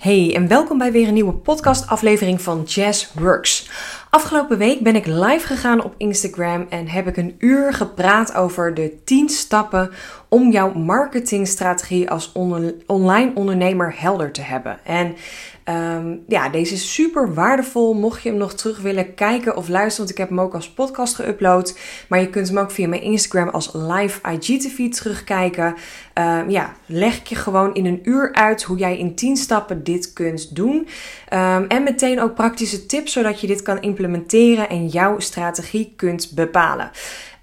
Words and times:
Hey 0.00 0.34
en 0.34 0.48
welkom 0.48 0.78
bij 0.78 0.92
weer 0.92 1.08
een 1.08 1.14
nieuwe 1.14 1.32
podcastaflevering 1.32 2.40
van 2.40 2.62
Jazz 2.62 3.08
Works. 3.14 3.70
Afgelopen 4.10 4.58
week 4.58 4.80
ben 4.80 4.96
ik 4.96 5.06
live 5.06 5.46
gegaan 5.46 5.84
op 5.84 5.94
Instagram 5.96 6.66
en 6.70 6.88
heb 6.88 7.06
ik 7.06 7.16
een 7.16 7.34
uur 7.38 7.72
gepraat 7.72 8.34
over 8.34 8.74
de 8.74 9.02
10 9.04 9.28
stappen 9.28 9.90
om 10.30 10.50
jouw 10.50 10.72
marketingstrategie 10.72 12.10
als 12.10 12.32
online 12.86 13.32
ondernemer 13.34 13.94
helder 13.98 14.32
te 14.32 14.42
hebben. 14.42 14.78
En 14.84 15.16
Um, 15.70 16.24
ja, 16.28 16.48
deze 16.48 16.74
is 16.74 16.94
super 16.94 17.34
waardevol. 17.34 17.94
Mocht 17.94 18.22
je 18.22 18.28
hem 18.28 18.38
nog 18.38 18.54
terug 18.54 18.80
willen 18.80 19.14
kijken 19.14 19.56
of 19.56 19.68
luisteren, 19.68 19.96
want 19.96 20.10
ik 20.10 20.18
heb 20.18 20.28
hem 20.28 20.40
ook 20.40 20.54
als 20.54 20.70
podcast 20.70 21.22
geüpload. 21.22 21.78
Maar 22.08 22.20
je 22.20 22.30
kunt 22.30 22.48
hem 22.48 22.58
ook 22.58 22.70
via 22.70 22.88
mijn 22.88 23.02
Instagram 23.02 23.48
als 23.48 23.70
live 23.72 24.20
IGTV 24.30 24.90
terugkijken. 24.90 25.74
Um, 26.14 26.50
ja, 26.50 26.72
leg 26.86 27.18
ik 27.18 27.26
je 27.26 27.34
gewoon 27.34 27.74
in 27.74 27.86
een 27.86 28.00
uur 28.02 28.32
uit 28.32 28.62
hoe 28.62 28.78
jij 28.78 28.98
in 28.98 29.14
10 29.14 29.36
stappen 29.36 29.84
dit 29.84 30.12
kunt 30.12 30.56
doen. 30.56 30.74
Um, 30.74 31.66
en 31.66 31.82
meteen 31.82 32.20
ook 32.20 32.34
praktische 32.34 32.86
tips, 32.86 33.12
zodat 33.12 33.40
je 33.40 33.46
dit 33.46 33.62
kan 33.62 33.80
implementeren 33.80 34.68
en 34.68 34.86
jouw 34.86 35.18
strategie 35.18 35.92
kunt 35.96 36.32
bepalen. 36.34 36.90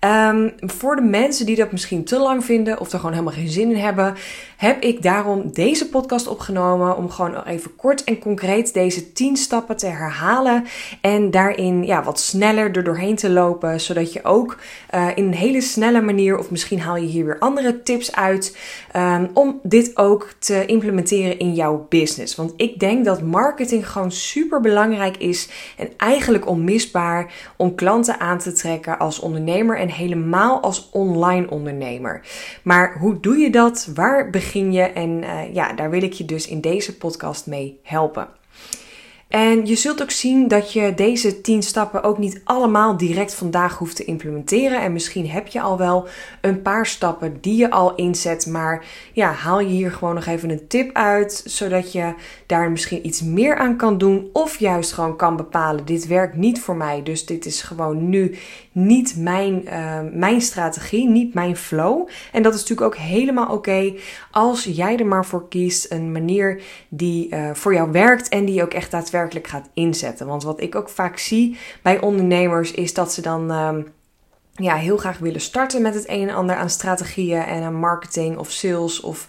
Um, 0.08 0.54
voor 0.60 0.96
de 0.96 1.02
mensen 1.02 1.46
die 1.46 1.56
dat 1.56 1.72
misschien 1.72 2.04
te 2.04 2.20
lang 2.20 2.46
vinden 2.46 2.80
of 2.80 2.92
er 2.92 3.00
gewoon 3.00 3.14
helemaal 3.14 3.34
geen 3.34 3.48
zin 3.48 3.72
in 3.72 3.78
hebben, 3.78 4.16
heb 4.58 4.84
ik 4.84 5.02
daarom 5.02 5.52
deze 5.52 5.90
podcast 5.90 6.28
opgenomen 6.28 6.98
om 6.98 7.10
gewoon 7.10 7.44
even 7.44 7.76
kort 7.76 8.04
en 8.04 8.20
concreet 8.20 8.74
deze 8.74 9.14
10 9.14 9.38
stappen 9.38 9.78
te 9.78 9.86
herhalen 9.86 10.66
en 11.02 11.32
daarin 11.32 11.86
ja, 11.86 12.04
wat 12.04 12.20
sneller 12.20 12.76
er 12.76 12.84
doorheen 12.84 13.16
te 13.16 13.30
lopen, 13.30 13.82
zodat 13.82 14.14
je 14.14 14.24
ook 14.24 14.58
uh, 14.96 15.08
in 15.16 15.26
een 15.26 15.34
hele 15.34 15.62
snelle 15.62 16.02
manier, 16.02 16.38
of 16.38 16.52
misschien 16.52 16.82
haal 16.82 16.96
je 16.96 17.08
hier 17.08 17.26
weer 17.26 17.40
andere 17.40 17.82
tips 17.84 18.16
uit, 18.16 18.58
um, 18.96 19.30
om 19.34 19.60
dit 19.64 19.98
ook 19.98 20.30
te 20.40 20.66
implementeren 20.66 21.40
in 21.40 21.54
jouw 21.54 21.86
business. 21.90 22.36
Want 22.36 22.54
ik 22.58 22.80
denk 22.80 23.06
dat 23.06 23.22
marketing 23.22 23.90
gewoon 23.90 24.12
super 24.12 24.62
belangrijk 24.62 25.18
is 25.18 25.50
en 25.78 25.90
eigenlijk 25.98 26.48
onmisbaar 26.48 27.34
om 27.58 27.76
klanten 27.76 28.20
aan 28.20 28.38
te 28.38 28.52
trekken 28.52 29.00
als 29.00 29.20
ondernemer 29.20 29.78
en 29.78 29.96
helemaal 29.98 30.62
als 30.62 30.90
online 30.92 31.50
ondernemer. 31.50 32.22
Maar 32.64 32.98
hoe 33.00 33.20
doe 33.20 33.38
je 33.38 33.50
dat? 33.50 33.90
Waar 33.94 34.30
begin 34.30 34.72
je? 34.72 34.82
En 34.82 35.10
uh, 35.24 35.54
ja, 35.54 35.74
daar 35.74 35.90
wil 35.90 36.04
ik 36.04 36.14
je 36.14 36.26
dus 36.26 36.48
in 36.48 36.62
deze 36.62 36.98
podcast 36.98 37.48
mee 37.48 37.80
helpen. 37.84 38.28
En 39.28 39.66
je 39.66 39.76
zult 39.76 40.02
ook 40.02 40.12
zien 40.12 40.48
dat 40.48 40.74
je 40.74 40.94
deze 40.96 41.42
10 41.42 41.64
stappen 41.64 42.04
ook 42.04 42.18
niet 42.18 42.42
allemaal 42.44 42.98
direct 42.98 43.34
vandaag 43.34 43.78
hoeft 43.78 43.96
te 43.96 44.06
implementeren. 44.06 44.82
En 44.82 44.94
misschien 44.94 45.30
heb 45.30 45.48
je 45.48 45.62
al 45.62 45.78
wel 45.78 46.08
een 46.42 46.62
paar 46.62 46.86
stappen 46.86 47.38
die 47.42 47.58
je 47.58 47.72
al 47.72 47.96
inzet. 47.96 48.46
Maar 48.46 48.86
ja, 49.14 49.32
haal 49.32 49.60
je 49.60 49.68
hier 49.68 49.92
gewoon 49.92 50.16
nog 50.16 50.26
even 50.26 50.50
een 50.50 50.68
tip 50.68 50.96
uit, 50.96 51.44
zodat 51.46 51.92
je 51.92 52.14
daar 52.46 52.72
misschien 52.72 53.06
iets 53.06 53.22
meer 53.22 53.58
aan 53.58 53.76
kan 53.76 53.98
doen. 53.98 54.30
Of 54.34 54.60
juist 54.60 54.92
gewoon 54.92 55.16
kan 55.16 55.36
bepalen: 55.36 55.86
dit 55.86 56.08
werkt 56.08 56.36
niet 56.36 56.62
voor 56.62 56.76
mij. 56.76 57.04
Dus 57.04 57.26
dit 57.26 57.46
is 57.46 57.62
gewoon 57.62 58.10
nu 58.10 58.38
niet 58.78 59.16
mijn, 59.18 59.64
uh, 59.66 60.00
mijn 60.12 60.42
strategie, 60.42 61.10
niet 61.10 61.34
mijn 61.34 61.56
flow. 61.56 62.08
En 62.32 62.44
dat 62.44 62.54
is 62.54 62.60
natuurlijk 62.60 62.88
ook 62.88 63.02
helemaal 63.02 63.52
oké 63.52 63.94
als 64.32 64.64
jij 64.64 64.98
er 64.98 65.06
maar 65.06 65.26
voor 65.26 65.48
kiest 65.48 65.92
een 65.92 66.12
manier 66.12 66.62
die 66.90 67.30
uh, 67.30 67.50
voor 67.54 67.74
jou 67.74 67.92
werkt 67.92 68.30
en 68.30 68.46
die 68.46 68.62
ook 68.62 68.74
echt 68.74 68.92
daadwerkelijk 68.92 69.48
gaat 69.48 69.70
inzetten. 69.74 70.28
Want 70.28 70.44
wat 70.44 70.62
ik 70.62 70.76
ook 70.76 70.90
vaak 70.90 71.18
zie 71.18 71.58
bij 71.82 72.02
ondernemers 72.02 72.72
is 72.72 72.94
dat 72.94 73.14
ze 73.14 73.22
dan 73.22 73.52
um, 73.52 73.88
ja, 74.54 74.76
heel 74.76 74.98
graag 74.98 75.18
willen 75.18 75.42
starten 75.42 75.82
met 75.82 75.94
het 75.94 76.10
een 76.10 76.30
en 76.30 76.36
ander 76.36 76.56
aan 76.56 76.70
strategieën 76.70 77.44
en 77.44 77.64
aan 77.64 77.76
marketing 77.76 78.38
of 78.38 78.52
sales 78.52 79.00
of 79.00 79.28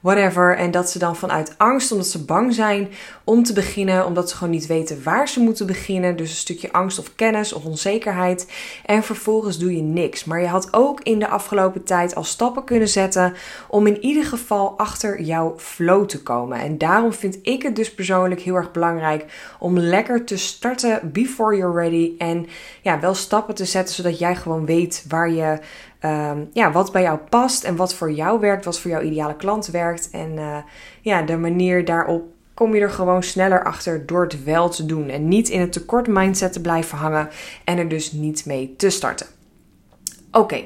whatever. 0.00 0.56
En 0.56 0.70
dat 0.70 0.90
ze 0.90 0.98
dan 0.98 1.16
vanuit 1.16 1.54
angst, 1.56 1.92
omdat 1.92 2.06
ze 2.06 2.24
bang 2.24 2.54
zijn 2.54 2.88
om 3.24 3.42
te 3.42 3.52
beginnen, 3.52 4.06
omdat 4.06 4.30
ze 4.30 4.36
gewoon 4.36 4.52
niet 4.52 4.66
weten 4.66 5.02
waar 5.02 5.28
ze 5.28 5.40
moeten 5.40 5.66
beginnen. 5.66 6.16
Dus 6.16 6.30
een 6.30 6.36
stukje 6.36 6.72
angst 6.72 6.98
of 6.98 7.14
kennis 7.14 7.52
of 7.52 7.64
onzekerheid. 7.64 8.50
En 8.84 9.02
vervolgens 9.02 9.58
doe 9.58 9.76
je 9.76 9.82
niks. 9.82 10.24
Maar 10.24 10.40
je 10.40 10.46
had 10.46 10.68
ook 10.72 11.00
in 11.00 11.18
de 11.18 11.28
afgelopen 11.28 11.84
tijd 11.84 12.14
al 12.14 12.24
stappen 12.24 12.64
kunnen 12.64 12.88
zetten 12.88 13.34
om 13.68 13.86
in 13.86 14.04
ieder 14.04 14.24
geval 14.24 14.78
achter 14.78 15.20
jouw 15.20 15.54
flow 15.56 16.06
te 16.06 16.22
komen. 16.22 16.58
En 16.58 16.78
daarom 16.78 17.12
vind 17.12 17.38
ik 17.42 17.62
het 17.62 17.76
dus 17.76 17.94
persoonlijk 17.94 18.40
heel 18.40 18.54
erg 18.54 18.70
belangrijk 18.70 19.24
om 19.58 19.78
lekker 19.78 20.24
te 20.24 20.36
starten 20.36 21.10
before 21.12 21.56
you're 21.56 21.80
ready. 21.80 22.12
En 22.18 22.46
ja, 22.82 23.00
wel 23.00 23.14
stappen 23.14 23.54
te 23.54 23.64
zetten 23.64 23.94
zodat 23.94 24.18
jij 24.18 24.36
gewoon 24.36 24.66
weet 24.66 25.04
waar 25.08 25.30
je 25.30 25.58
um, 26.04 26.48
ja, 26.52 26.72
wat 26.72 26.92
bij 26.92 27.02
jou 27.02 27.18
past 27.18 27.64
en 27.64 27.76
wat 27.76 27.94
voor 27.94 28.12
jou 28.12 28.40
werkt, 28.40 28.64
wat 28.64 28.80
voor 28.80 28.90
jouw 28.90 29.00
ideale 29.00 29.36
klant 29.36 29.66
werkt. 29.66 30.10
En 30.10 30.32
uh, 30.32 30.56
ja, 31.00 31.22
de 31.22 31.36
manier 31.36 31.84
daarop 31.84 32.24
kom 32.54 32.74
je 32.74 32.80
er 32.80 32.90
gewoon 32.90 33.22
sneller 33.22 33.64
achter 33.64 34.06
door 34.06 34.22
het 34.22 34.44
wel 34.44 34.68
te 34.68 34.86
doen. 34.86 35.08
En 35.08 35.28
niet 35.28 35.48
in 35.48 35.60
het 35.60 35.72
tekort 35.72 36.06
mindset 36.06 36.52
te 36.52 36.60
blijven 36.60 36.98
hangen 36.98 37.28
en 37.64 37.78
er 37.78 37.88
dus 37.88 38.12
niet 38.12 38.46
mee 38.46 38.74
te 38.76 38.90
starten. 38.90 39.26
Oké, 40.32 40.64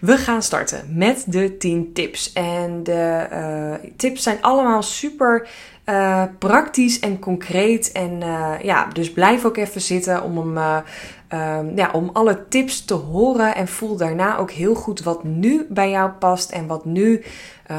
we 0.00 0.16
gaan 0.16 0.42
starten 0.42 0.84
met 0.88 1.24
de 1.26 1.56
10 1.56 1.92
tips. 1.92 2.32
En 2.32 2.82
de 2.82 3.26
uh, 3.32 3.90
tips 3.96 4.22
zijn 4.22 4.42
allemaal 4.42 4.82
super 4.82 5.48
uh, 5.90 6.22
praktisch 6.38 7.00
en 7.00 7.18
concreet. 7.18 7.92
En 7.92 8.20
uh, 8.22 8.52
ja, 8.62 8.86
dus 8.92 9.12
blijf 9.12 9.44
ook 9.44 9.56
even 9.56 9.80
zitten 9.80 10.22
om 10.22 10.36
hem 10.36 10.84
um, 11.32 11.76
ja, 11.76 11.90
om 11.92 12.10
alle 12.12 12.48
tips 12.48 12.84
te 12.84 12.94
horen. 12.94 13.54
En 13.54 13.68
voel 13.68 13.96
daarna 13.96 14.38
ook 14.38 14.50
heel 14.50 14.74
goed 14.74 15.02
wat 15.02 15.24
nu 15.24 15.66
bij 15.68 15.90
jou 15.90 16.10
past 16.10 16.50
en 16.50 16.66
wat 16.66 16.84
nu 16.84 17.22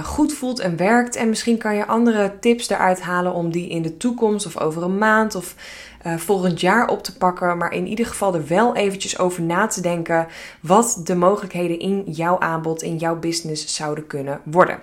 goed 0.04 0.34
voelt 0.34 0.60
en 0.60 0.78
werkt. 0.78 1.16
En 1.16 1.30
misschien 1.30 1.58
kan 1.58 1.76
je 1.76 1.88
andere 1.88 2.40
tips 2.40 2.70
eruit 2.70 3.02
halen 3.02 3.34
om 3.34 3.52
die 3.52 3.70
in 3.70 3.82
de 3.82 3.98
toekomst 3.98 4.46
of 4.46 4.60
over 4.60 4.84
een 4.84 4.98
maand 4.98 5.36
of 5.36 5.56
volgend 6.04 6.62
jaar 6.62 6.88
op 6.88 7.04
te 7.04 7.18
pakken. 7.18 7.58
Maar 7.58 7.74
in 7.74 7.88
ieder 7.88 8.06
geval 8.06 8.34
er 8.34 8.48
wel 8.48 8.76
eventjes 8.76 9.20
over 9.20 9.42
na 9.42 9.68
te 9.68 9.82
denken 9.82 10.28
wat 10.62 11.02
de 11.04 11.16
mogelijkheden 11.16 11.80
in 11.80 12.04
jouw 12.06 12.40
aanbod, 12.40 12.82
in 12.82 12.98
jouw 12.98 13.20
business 13.20 13.76
zouden 13.76 14.08
kunnen 14.08 14.40
worden. 14.44 14.80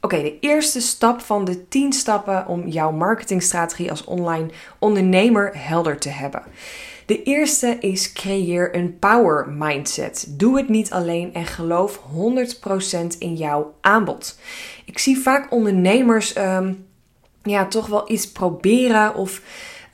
Oké, 0.00 0.22
de 0.22 0.38
eerste 0.40 0.80
stap 0.80 1.20
van 1.20 1.44
de 1.44 1.68
10 1.68 1.92
stappen 1.92 2.46
om 2.46 2.68
jouw 2.68 2.90
marketingstrategie 2.90 3.90
als 3.90 4.04
online 4.04 4.50
ondernemer 4.78 5.50
helder 5.54 5.98
te 5.98 6.08
hebben. 6.08 6.42
De 7.06 7.22
eerste 7.22 7.76
is 7.80 8.12
creëer 8.12 8.74
een 8.74 8.98
power 8.98 9.48
mindset. 9.48 10.26
Doe 10.28 10.56
het 10.56 10.68
niet 10.68 10.90
alleen 10.90 11.34
en 11.34 11.46
geloof 11.46 12.00
100% 12.14 13.18
in 13.18 13.34
jouw 13.34 13.74
aanbod. 13.80 14.38
Ik 14.84 14.98
zie 14.98 15.18
vaak 15.18 15.52
ondernemers 15.52 16.36
um, 16.36 16.86
ja, 17.42 17.66
toch 17.66 17.86
wel 17.86 18.10
iets 18.10 18.32
proberen 18.32 19.14
of 19.14 19.42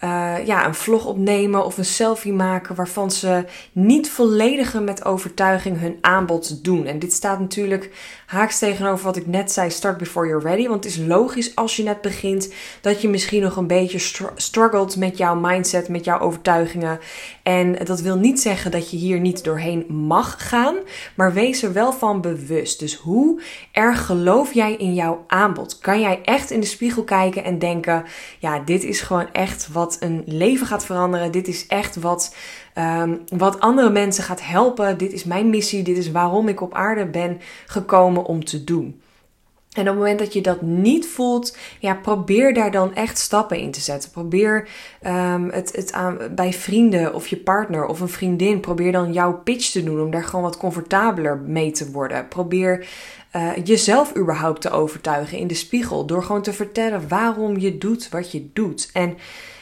uh, 0.05 0.47
ja, 0.47 0.67
een 0.67 0.75
vlog 0.75 1.07
opnemen 1.07 1.65
of 1.65 1.79
een 1.79 1.85
selfie 1.85 2.33
maken 2.33 2.75
waarvan 2.75 3.11
ze 3.11 3.45
niet 3.73 4.11
volledig 4.11 4.81
met 4.81 5.05
overtuiging 5.05 5.81
hun 5.81 5.99
aanbod 6.01 6.65
doen. 6.65 6.87
En 6.87 6.99
dit 6.99 7.13
staat 7.13 7.41
natuurlijk 7.41 7.91
haaks 8.27 8.59
tegenover 8.59 9.05
wat 9.05 9.17
ik 9.17 9.27
net 9.27 9.53
zei: 9.53 9.71
start 9.71 9.97
before 9.97 10.29
you're 10.29 10.49
ready. 10.49 10.69
Want 10.69 10.85
het 10.85 10.93
is 10.93 11.07
logisch 11.07 11.55
als 11.55 11.77
je 11.77 11.83
net 11.83 12.01
begint 12.01 12.53
dat 12.81 13.03
je 13.03 13.09
misschien 13.09 13.43
nog 13.43 13.57
een 13.57 13.67
beetje 13.67 14.29
struggelt 14.35 14.97
met 14.97 15.19
jouw 15.19 15.35
mindset, 15.35 15.89
met 15.89 16.05
jouw 16.05 16.19
overtuigingen. 16.19 16.99
En 17.43 17.77
dat 17.85 18.01
wil 18.01 18.17
niet 18.17 18.41
zeggen 18.41 18.71
dat 18.71 18.91
je 18.91 18.97
hier 18.97 19.21
niet 19.21 19.45
doorheen 19.45 19.87
mag 19.89 20.49
gaan, 20.49 20.77
maar 21.15 21.33
wees 21.33 21.63
er 21.63 21.73
wel 21.73 21.93
van 21.93 22.21
bewust. 22.21 22.79
Dus 22.79 22.95
hoe 22.95 23.41
erg 23.73 24.07
geloof 24.07 24.55
jij 24.55 24.75
in 24.75 24.95
jouw 24.95 25.25
aanbod? 25.27 25.79
Kan 25.79 26.01
jij 26.01 26.21
echt 26.25 26.51
in 26.51 26.61
de 26.61 26.67
spiegel 26.67 27.05
kijken 27.05 27.45
en 27.45 27.59
denken: 27.59 28.05
ja, 28.39 28.59
dit 28.59 28.85
is 28.85 29.01
gewoon 29.01 29.33
echt 29.33 29.69
wat 29.73 29.86
een 30.01 30.23
leven 30.27 30.67
gaat 30.67 30.85
veranderen. 30.85 31.33
Dit 31.33 31.49
is 31.49 31.67
echt 31.67 31.97
wat 31.97 32.35
Um, 32.79 33.21
wat 33.37 33.61
andere 33.61 33.91
mensen 33.91 34.25
gaat 34.25 34.43
helpen. 34.43 34.99
Dit 34.99 35.13
is 35.13 35.25
mijn 35.25 35.51
missie. 35.51 35.83
Dit 35.83 35.97
is 35.97 36.11
waarom 36.11 36.49
ik 36.49 36.61
op 36.61 36.75
aarde 36.75 37.07
ben 37.07 37.41
gekomen 37.67 38.25
om 38.25 38.45
te 38.45 38.65
doen. 38.65 39.01
En 39.73 39.83
op 39.83 39.89
het 39.89 39.97
moment 39.97 40.19
dat 40.19 40.33
je 40.33 40.41
dat 40.41 40.63
niet 40.63 41.07
voelt, 41.07 41.57
ja, 41.81 41.95
probeer 41.95 42.55
daar 42.55 42.71
dan 42.71 42.95
echt 42.95 43.19
stappen 43.19 43.59
in 43.59 43.71
te 43.71 43.81
zetten. 43.81 44.11
Probeer 44.11 44.69
um, 45.07 45.51
het, 45.51 45.77
het 45.77 45.93
aan, 45.93 46.19
bij 46.35 46.53
vrienden 46.53 47.15
of 47.15 47.27
je 47.27 47.37
partner 47.37 47.87
of 47.87 48.01
een 48.01 48.09
vriendin, 48.09 48.61
probeer 48.61 48.93
dan 48.93 49.13
jouw 49.13 49.41
pitch 49.45 49.71
te 49.71 49.85
doen 49.85 50.01
om 50.01 50.11
daar 50.11 50.25
gewoon 50.25 50.45
wat 50.45 50.57
comfortabeler 50.57 51.39
mee 51.39 51.71
te 51.71 51.91
worden. 51.91 52.29
Probeer 52.29 52.87
uh, 53.37 53.51
jezelf 53.65 54.17
überhaupt 54.17 54.61
te 54.61 54.71
overtuigen 54.71 55.39
in 55.39 55.47
de 55.47 55.55
spiegel 55.55 56.07
door 56.07 56.23
gewoon 56.23 56.43
te 56.43 56.53
vertellen 56.53 57.09
waarom 57.09 57.59
je 57.59 57.79
doet 57.79 58.09
wat 58.09 58.33
je 58.33 58.51
doet. 58.53 58.91
En 58.93 59.17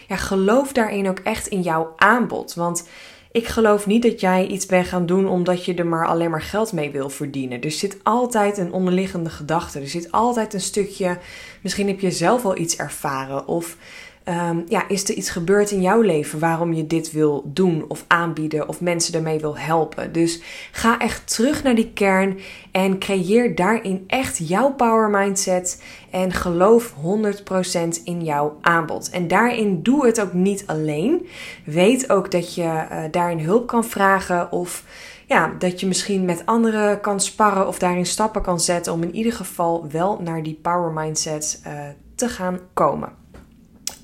ja, 0.09 0.17
geloof 0.17 0.73
daarin 0.73 1.09
ook 1.09 1.19
echt 1.19 1.47
in 1.47 1.61
jouw 1.61 1.93
aanbod. 1.97 2.55
Want 2.55 2.89
ik 3.35 3.47
geloof 3.47 3.87
niet 3.87 4.03
dat 4.03 4.21
jij 4.21 4.47
iets 4.47 4.67
bent 4.67 4.87
gaan 4.87 5.06
doen 5.06 5.29
omdat 5.29 5.65
je 5.65 5.75
er 5.75 5.87
maar 5.87 6.06
alleen 6.06 6.31
maar 6.31 6.43
geld 6.43 6.73
mee 6.73 6.91
wil 6.91 7.11
verdienen. 7.11 7.61
Er 7.61 7.71
zit 7.71 7.97
altijd 8.03 8.59
een 8.59 8.73
onderliggende 8.73 9.31
gedachte. 9.31 9.81
Er 9.81 9.89
zit 9.89 10.12
altijd 10.12 10.55
een 10.55 10.61
stukje. 10.61 11.19
Misschien 11.62 11.87
heb 11.87 12.01
je 12.01 12.11
zelf 12.11 12.45
al 12.45 12.59
iets 12.59 12.77
ervaren. 12.77 13.47
Of 13.47 13.77
Ehm, 14.25 14.61
ja, 14.69 14.88
is 14.88 15.09
er 15.09 15.15
iets 15.15 15.31
gebeurd 15.31 15.71
in 15.71 15.81
jouw 15.81 16.00
leven 16.00 16.38
waarom 16.38 16.73
je 16.73 16.87
dit 16.87 17.12
wil 17.12 17.43
doen 17.47 17.85
of 17.88 18.05
aanbieden 18.06 18.69
of 18.69 18.81
mensen 18.81 19.15
ermee 19.15 19.38
wil 19.38 19.59
helpen? 19.59 20.12
Dus 20.12 20.43
ga 20.73 20.99
echt 20.99 21.35
terug 21.35 21.62
naar 21.62 21.75
die 21.75 21.93
kern 21.93 22.38
en 22.73 22.99
creëer 22.99 23.55
daarin 23.55 24.05
echt 24.06 24.49
jouw 24.49 24.73
power 24.73 25.11
mindset 25.11 25.82
en 26.11 26.32
geloof 26.32 26.94
100% 26.94 28.03
in 28.05 28.25
jouw 28.25 28.59
aanbod. 28.61 29.11
En 29.11 29.29
daarin 29.29 29.82
doe 29.82 30.06
het 30.06 30.21
ook 30.21 30.32
niet 30.32 30.65
alleen. 30.67 31.26
Weet 31.65 32.11
ook 32.11 32.31
dat 32.31 32.55
je 32.55 32.62
uh, 32.62 32.99
daarin 33.11 33.38
hulp 33.38 33.67
kan 33.67 33.85
vragen 33.85 34.53
of 34.53 34.85
ja, 35.26 35.55
dat 35.59 35.81
je 35.81 35.87
misschien 35.87 36.25
met 36.25 36.47
anderen 36.47 37.00
kan 37.00 37.21
sparren 37.21 37.67
of 37.67 37.79
daarin 37.79 38.06
stappen 38.06 38.43
kan 38.43 38.61
zetten 38.61 38.93
om 38.93 39.03
in 39.03 39.15
ieder 39.15 39.32
geval 39.32 39.91
wel 39.91 40.21
naar 40.23 40.43
die 40.43 40.59
power 40.62 40.91
mindset 40.91 41.62
uh, 41.67 41.73
te 42.15 42.29
gaan 42.29 42.61
komen. 42.75 43.24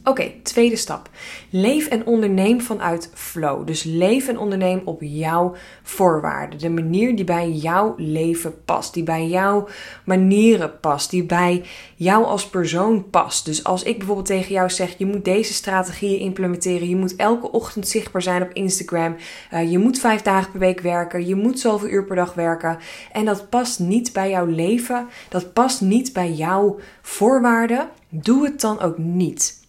Oké, 0.04 0.32
tweede 0.42 0.76
stap. 0.76 1.08
Leef 1.50 1.86
en 1.86 2.06
onderneem 2.06 2.60
vanuit 2.60 3.10
flow. 3.14 3.66
Dus 3.66 3.82
leef 3.82 4.28
en 4.28 4.38
onderneem 4.38 4.82
op 4.84 4.98
jouw 5.02 5.54
voorwaarden. 5.82 6.58
De 6.58 6.70
manier 6.70 7.16
die 7.16 7.24
bij 7.24 7.50
jouw 7.50 7.94
leven 7.96 8.64
past. 8.64 8.94
Die 8.94 9.02
bij 9.02 9.26
jouw 9.26 9.68
manieren 10.04 10.80
past. 10.80 11.10
Die 11.10 11.24
bij 11.24 11.64
jou 11.96 12.24
als 12.24 12.48
persoon 12.48 13.10
past. 13.10 13.44
Dus 13.44 13.64
als 13.64 13.82
ik 13.82 13.96
bijvoorbeeld 13.98 14.26
tegen 14.26 14.52
jou 14.52 14.70
zeg: 14.70 14.94
je 14.98 15.06
moet 15.06 15.24
deze 15.24 15.52
strategieën 15.52 16.18
implementeren. 16.18 16.88
Je 16.88 16.96
moet 16.96 17.16
elke 17.16 17.52
ochtend 17.52 17.88
zichtbaar 17.88 18.22
zijn 18.22 18.42
op 18.42 18.52
Instagram. 18.52 19.16
Uh, 19.52 19.70
je 19.70 19.78
moet 19.78 19.98
vijf 19.98 20.22
dagen 20.22 20.50
per 20.50 20.60
week 20.60 20.80
werken. 20.80 21.26
Je 21.26 21.34
moet 21.34 21.60
zoveel 21.60 21.88
uur 21.88 22.04
per 22.04 22.16
dag 22.16 22.34
werken. 22.34 22.78
En 23.12 23.24
dat 23.24 23.48
past 23.48 23.78
niet 23.78 24.12
bij 24.12 24.30
jouw 24.30 24.46
leven. 24.46 25.08
Dat 25.28 25.52
past 25.52 25.80
niet 25.80 26.12
bij 26.12 26.32
jouw 26.32 26.78
voorwaarden. 27.02 27.88
Doe 28.08 28.44
het 28.44 28.60
dan 28.60 28.80
ook 28.80 28.98
niet. 28.98 29.59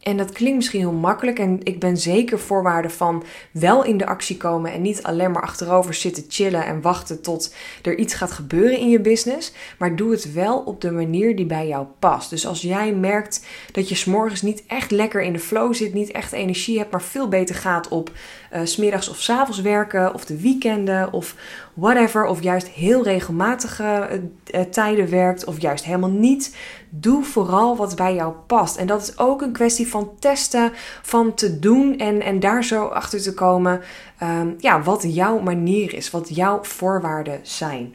En 0.00 0.16
dat 0.16 0.32
klinkt 0.32 0.56
misschien 0.56 0.80
heel 0.80 0.92
makkelijk 0.92 1.38
en 1.38 1.60
ik 1.62 1.80
ben 1.80 1.96
zeker 1.96 2.38
voorwaarde 2.38 2.90
van 2.90 3.24
wel 3.50 3.84
in 3.84 3.96
de 3.96 4.06
actie 4.06 4.36
komen 4.36 4.72
en 4.72 4.82
niet 4.82 5.02
alleen 5.02 5.30
maar 5.30 5.42
achterover 5.42 5.94
zitten 5.94 6.24
chillen 6.28 6.64
en 6.64 6.80
wachten 6.80 7.22
tot 7.22 7.54
er 7.82 7.98
iets 7.98 8.14
gaat 8.14 8.30
gebeuren 8.30 8.78
in 8.78 8.88
je 8.88 9.00
business. 9.00 9.52
Maar 9.78 9.96
doe 9.96 10.10
het 10.10 10.32
wel 10.32 10.58
op 10.58 10.80
de 10.80 10.90
manier 10.90 11.36
die 11.36 11.46
bij 11.46 11.66
jou 11.66 11.86
past. 11.98 12.30
Dus 12.30 12.46
als 12.46 12.62
jij 12.62 12.92
merkt 12.92 13.46
dat 13.72 13.88
je 13.88 13.94
s'morgens 13.94 14.42
niet 14.42 14.62
echt 14.66 14.90
lekker 14.90 15.22
in 15.22 15.32
de 15.32 15.38
flow 15.38 15.74
zit, 15.74 15.94
niet 15.94 16.10
echt 16.10 16.32
energie 16.32 16.78
hebt, 16.78 16.90
maar 16.90 17.02
veel 17.02 17.28
beter 17.28 17.54
gaat 17.54 17.88
op 17.88 18.10
uh, 18.54 18.60
smiddags 18.64 19.08
of 19.08 19.20
s 19.20 19.30
avonds 19.30 19.60
werken 19.60 20.14
of 20.14 20.24
de 20.24 20.40
weekenden 20.40 21.12
of 21.12 21.34
whatever. 21.74 22.24
Of 22.24 22.42
juist 22.42 22.68
heel 22.68 23.02
regelmatige 23.02 24.20
uh, 24.54 24.60
tijden 24.60 25.10
werkt 25.10 25.44
of 25.44 25.60
juist 25.60 25.84
helemaal 25.84 26.10
niet. 26.10 26.56
Doe 26.92 27.24
vooral 27.24 27.76
wat 27.76 27.96
bij 27.96 28.14
jou 28.14 28.34
past. 28.46 28.76
En 28.76 28.86
dat 28.86 29.02
is 29.02 29.18
ook 29.18 29.42
een 29.42 29.52
kwestie 29.52 29.88
van 29.88 30.10
testen, 30.18 30.72
van 31.02 31.34
te 31.34 31.58
doen 31.58 31.98
en, 31.98 32.22
en 32.22 32.40
daar 32.40 32.64
zo 32.64 32.86
achter 32.86 33.22
te 33.22 33.34
komen 33.34 33.80
um, 34.22 34.54
ja, 34.58 34.82
wat 34.82 35.14
jouw 35.14 35.38
manier 35.38 35.94
is, 35.94 36.10
wat 36.10 36.34
jouw 36.34 36.58
voorwaarden 36.62 37.40
zijn. 37.42 37.94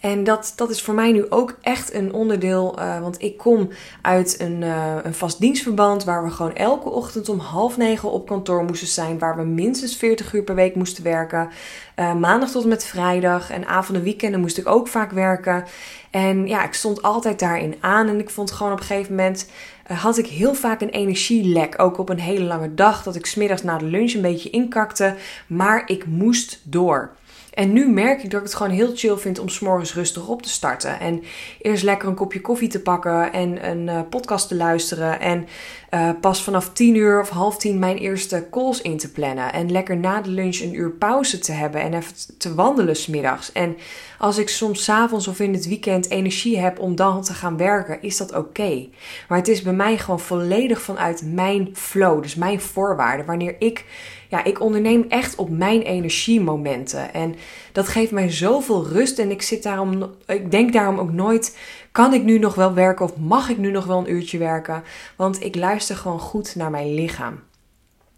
En 0.00 0.24
dat, 0.24 0.52
dat 0.56 0.70
is 0.70 0.82
voor 0.82 0.94
mij 0.94 1.12
nu 1.12 1.30
ook 1.30 1.58
echt 1.60 1.94
een 1.94 2.12
onderdeel, 2.12 2.78
uh, 2.78 3.00
want 3.00 3.22
ik 3.22 3.36
kom 3.36 3.68
uit 4.02 4.40
een, 4.40 4.62
uh, 4.62 4.94
een 5.02 5.14
vast 5.14 5.40
dienstverband 5.40 6.04
waar 6.04 6.24
we 6.24 6.30
gewoon 6.30 6.54
elke 6.54 6.88
ochtend 6.88 7.28
om 7.28 7.38
half 7.38 7.76
negen 7.76 8.10
op 8.10 8.26
kantoor 8.26 8.64
moesten 8.64 8.88
zijn, 8.88 9.18
waar 9.18 9.36
we 9.36 9.42
minstens 9.42 9.96
40 9.96 10.32
uur 10.34 10.42
per 10.42 10.54
week 10.54 10.74
moesten 10.74 11.04
werken. 11.04 11.48
Uh, 11.96 12.14
maandag 12.14 12.50
tot 12.50 12.62
en 12.62 12.68
met 12.68 12.84
vrijdag 12.84 13.50
en 13.50 13.66
avonden 13.66 14.02
weekenden 14.02 14.40
moest 14.40 14.58
ik 14.58 14.68
ook 14.68 14.88
vaak 14.88 15.10
werken. 15.10 15.64
En 16.10 16.46
ja, 16.46 16.64
ik 16.64 16.72
stond 16.72 17.02
altijd 17.02 17.38
daarin 17.38 17.74
aan 17.80 18.08
en 18.08 18.18
ik 18.18 18.30
vond 18.30 18.50
gewoon 18.50 18.72
op 18.72 18.78
een 18.78 18.84
gegeven 18.84 19.14
moment 19.14 19.46
had 19.86 20.18
ik 20.18 20.26
heel 20.26 20.54
vaak 20.54 20.80
een 20.80 20.88
energielek. 20.88 21.74
Ook 21.76 21.98
op 21.98 22.08
een 22.08 22.20
hele 22.20 22.44
lange 22.44 22.74
dag. 22.74 23.02
Dat 23.02 23.14
ik 23.14 23.26
smiddags 23.26 23.62
na 23.62 23.78
de 23.78 23.84
lunch 23.84 24.12
een 24.12 24.20
beetje 24.20 24.50
inkakte. 24.50 25.14
Maar 25.46 25.82
ik 25.86 26.06
moest 26.06 26.60
door. 26.62 27.10
En 27.56 27.72
nu 27.72 27.88
merk 27.88 28.22
ik 28.22 28.30
dat 28.30 28.40
ik 28.40 28.46
het 28.46 28.54
gewoon 28.54 28.72
heel 28.72 28.92
chill 28.94 29.16
vind 29.16 29.38
om 29.38 29.48
s'morgens 29.48 29.94
rustig 29.94 30.28
op 30.28 30.42
te 30.42 30.48
starten. 30.48 31.00
En 31.00 31.22
eerst 31.60 31.82
lekker 31.82 32.08
een 32.08 32.14
kopje 32.14 32.40
koffie 32.40 32.68
te 32.68 32.82
pakken 32.82 33.32
en 33.32 33.70
een 33.70 33.86
uh, 33.86 34.00
podcast 34.10 34.48
te 34.48 34.54
luisteren. 34.54 35.20
En 35.20 35.46
uh, 35.90 36.10
pas 36.20 36.42
vanaf 36.42 36.72
tien 36.72 36.94
uur 36.94 37.20
of 37.20 37.28
half 37.28 37.58
tien 37.58 37.78
mijn 37.78 37.96
eerste 37.96 38.46
calls 38.50 38.82
in 38.82 38.96
te 38.96 39.12
plannen. 39.12 39.52
En 39.52 39.70
lekker 39.70 39.96
na 39.96 40.20
de 40.20 40.30
lunch 40.30 40.60
een 40.60 40.74
uur 40.74 40.90
pauze 40.90 41.38
te 41.38 41.52
hebben 41.52 41.80
en 41.80 41.94
even 41.94 42.14
te 42.38 42.54
wandelen 42.54 42.96
smiddags. 42.96 43.52
En 43.52 43.76
als 44.18 44.38
ik 44.38 44.48
soms 44.48 44.84
s 44.84 44.88
avonds 44.88 45.28
of 45.28 45.40
in 45.40 45.52
het 45.52 45.66
weekend 45.66 46.10
energie 46.10 46.58
heb 46.58 46.78
om 46.78 46.96
dan 46.96 47.22
te 47.22 47.34
gaan 47.34 47.56
werken, 47.56 48.02
is 48.02 48.16
dat 48.16 48.34
oké. 48.34 48.86
Maar 49.28 49.38
het 49.38 49.48
is 49.48 49.62
bij 49.62 49.72
mij 49.72 49.98
gewoon 49.98 50.20
volledig 50.20 50.82
vanuit 50.82 51.22
mijn 51.24 51.68
flow, 51.72 52.22
dus 52.22 52.34
mijn 52.34 52.60
voorwaarden. 52.60 53.26
Wanneer 53.26 53.56
ik 53.58 53.84
ja, 54.28 54.44
ik 54.44 54.60
onderneem 54.60 55.04
echt 55.08 55.36
op 55.36 55.50
mijn 55.50 55.82
energiemomenten. 55.82 57.14
En 57.14 57.34
dat 57.72 57.88
geeft 57.88 58.10
mij 58.10 58.30
zoveel 58.30 58.86
rust. 58.86 59.18
En 59.18 59.30
ik 59.30 59.42
zit 59.42 59.62
daarom, 59.62 60.14
ik 60.26 60.50
denk 60.50 60.72
daarom 60.72 60.98
ook 60.98 61.12
nooit, 61.12 61.58
kan 61.92 62.14
ik 62.14 62.22
nu 62.22 62.38
nog 62.38 62.54
wel 62.54 62.74
werken 62.74 63.04
of 63.04 63.16
mag 63.16 63.48
ik 63.48 63.58
nu 63.58 63.70
nog 63.70 63.86
wel 63.86 63.98
een 63.98 64.10
uurtje 64.10 64.38
werken? 64.38 64.82
Want 65.16 65.44
ik 65.44 65.54
luister 65.54 65.96
gewoon 65.96 66.20
goed 66.20 66.54
naar 66.56 66.70
mijn 66.70 66.94
lichaam. 66.94 67.40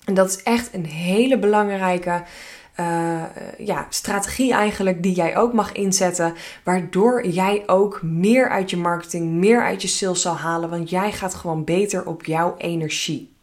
En 0.05 0.15
dat 0.15 0.29
is 0.29 0.43
echt 0.43 0.75
een 0.75 0.87
hele 0.87 1.39
belangrijke 1.39 2.23
uh, 2.81 3.23
ja, 3.59 3.87
strategie 3.89 4.53
eigenlijk 4.53 5.03
die 5.03 5.15
jij 5.15 5.37
ook 5.37 5.53
mag 5.53 5.73
inzetten. 5.73 6.35
Waardoor 6.65 7.27
jij 7.27 7.63
ook 7.67 8.03
meer 8.03 8.49
uit 8.49 8.71
je 8.71 8.77
marketing, 8.77 9.31
meer 9.31 9.63
uit 9.63 9.83
je 9.83 9.89
sales 9.89 10.23
zal 10.23 10.37
halen. 10.37 10.71
Want 10.71 10.91
jij 10.91 11.13
gaat 11.13 11.35
gewoon 11.35 11.65
beter 11.65 12.07
op 12.07 12.25
jouw 12.25 12.55
energie. 12.59 13.37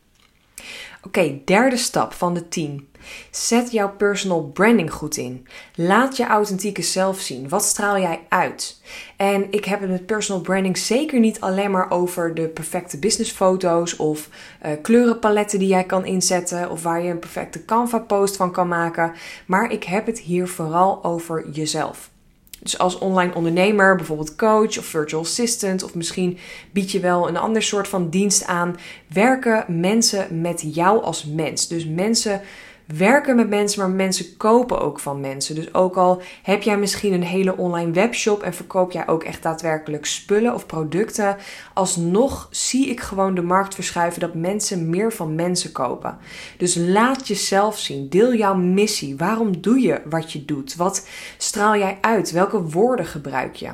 Oké, 1.02 1.40
derde 1.46 1.78
stap 1.78 2.14
van 2.14 2.34
de 2.34 2.48
10. 2.48 2.88
Zet 3.32 3.72
jouw 3.72 3.92
personal 3.92 4.44
branding 4.44 4.94
goed 4.94 5.18
in. 5.18 5.48
Laat 5.76 6.18
je 6.18 6.26
authentieke 6.26 6.82
zelf 6.82 7.20
zien. 7.20 7.50
Wat 7.50 7.64
straal 7.64 7.98
jij 7.98 8.20
uit? 8.30 8.82
En 9.18 9.52
ik 9.52 9.66
heb 9.66 9.80
het 9.82 9.90
met 9.90 10.06
personal 10.06 10.42
branding 10.42 10.78
zeker 10.78 11.20
niet 11.20 11.42
alleen 11.42 11.72
maar 11.72 11.92
over 11.92 12.34
de 12.36 12.48
perfecte 12.48 13.00
businessfoto's 13.00 13.96
of 13.96 14.30
uh, 14.66 14.72
kleurenpaletten 14.82 15.60
die 15.60 15.68
jij 15.68 15.84
kan 15.84 16.06
inzetten 16.06 16.70
of 16.70 16.84
waar 16.84 17.02
je 17.02 17.10
een 17.10 17.20
perfecte 17.20 17.66
Canva 17.66 18.00
post 18.00 18.36
van 18.36 18.52
kan 18.52 18.68
maken. 18.68 19.14
Maar 19.46 19.72
ik 19.72 19.84
heb 19.84 20.06
het 20.06 20.20
hier 20.20 20.48
vooral 20.48 21.04
over 21.04 21.50
jezelf. 21.50 22.14
Dus 22.66 22.78
als 22.78 22.98
online 22.98 23.34
ondernemer, 23.34 23.96
bijvoorbeeld 23.96 24.36
coach 24.36 24.78
of 24.78 24.86
virtual 24.86 25.22
assistant, 25.22 25.84
of 25.84 25.96
misschien 25.96 26.38
bied 26.72 26.92
je 26.92 27.00
wel 27.00 27.28
een 27.28 27.38
ander 27.38 27.64
soort 27.64 27.88
van 27.88 28.10
dienst 28.10 28.46
aan, 28.46 28.76
werken 29.08 29.66
mensen 29.68 30.42
met 30.42 30.76
jou 30.76 31.04
als 31.04 31.26
mens. 31.26 31.68
Dus 31.68 31.86
mensen 31.88 32.42
werken 32.86 33.36
met 33.36 33.50
mensen, 33.50 33.80
maar 33.80 33.90
mensen 33.90 34.38
kopen 34.38 34.82
ook 34.82 35.00
van 35.00 35.20
mensen. 35.20 35.56
Dus 35.56 35.74
ook 35.74 35.96
al 35.96 36.22
heb 36.44 36.62
jij 36.62 36.78
misschien 36.78 37.14
een 37.14 37.24
hele 37.24 37.58
online 37.58 37.92
webshop 37.92 38.44
en 38.44 38.54
verkoop 38.54 38.92
jij 38.92 39.08
ook 39.08 39.24
echt 39.24 39.44
daadwerkelijk 39.44 40.06
spullen 40.06 40.54
of 40.54 40.66
producten, 40.66 41.38
alsnog 41.74 42.48
zie 42.52 42.90
ik 42.90 43.00
gewoon 43.00 43.36
de 43.36 43.42
markt 43.42 43.76
verschuiven 43.76 44.20
dat 44.20 44.34
mensen 44.34 44.90
meer 44.90 45.14
van 45.14 45.36
mensen 45.36 45.72
kopen. 45.72 46.18
Dus 46.58 46.76
laat 46.76 47.28
jezelf 47.28 47.80
zien. 47.80 48.10
Deel 48.10 48.34
jouw 48.34 48.56
missie. 48.56 49.18
Waarom 49.18 49.62
doe 49.62 49.80
je 49.80 50.02
wat 50.10 50.32
je 50.32 50.46
doet? 50.46 50.76
Wat 50.76 51.08
straal 51.38 51.78
jij 51.78 51.98
uit? 52.02 52.32
Welke 52.32 52.62
woorden 52.62 53.06
gebruik 53.06 53.56
je? 53.56 53.70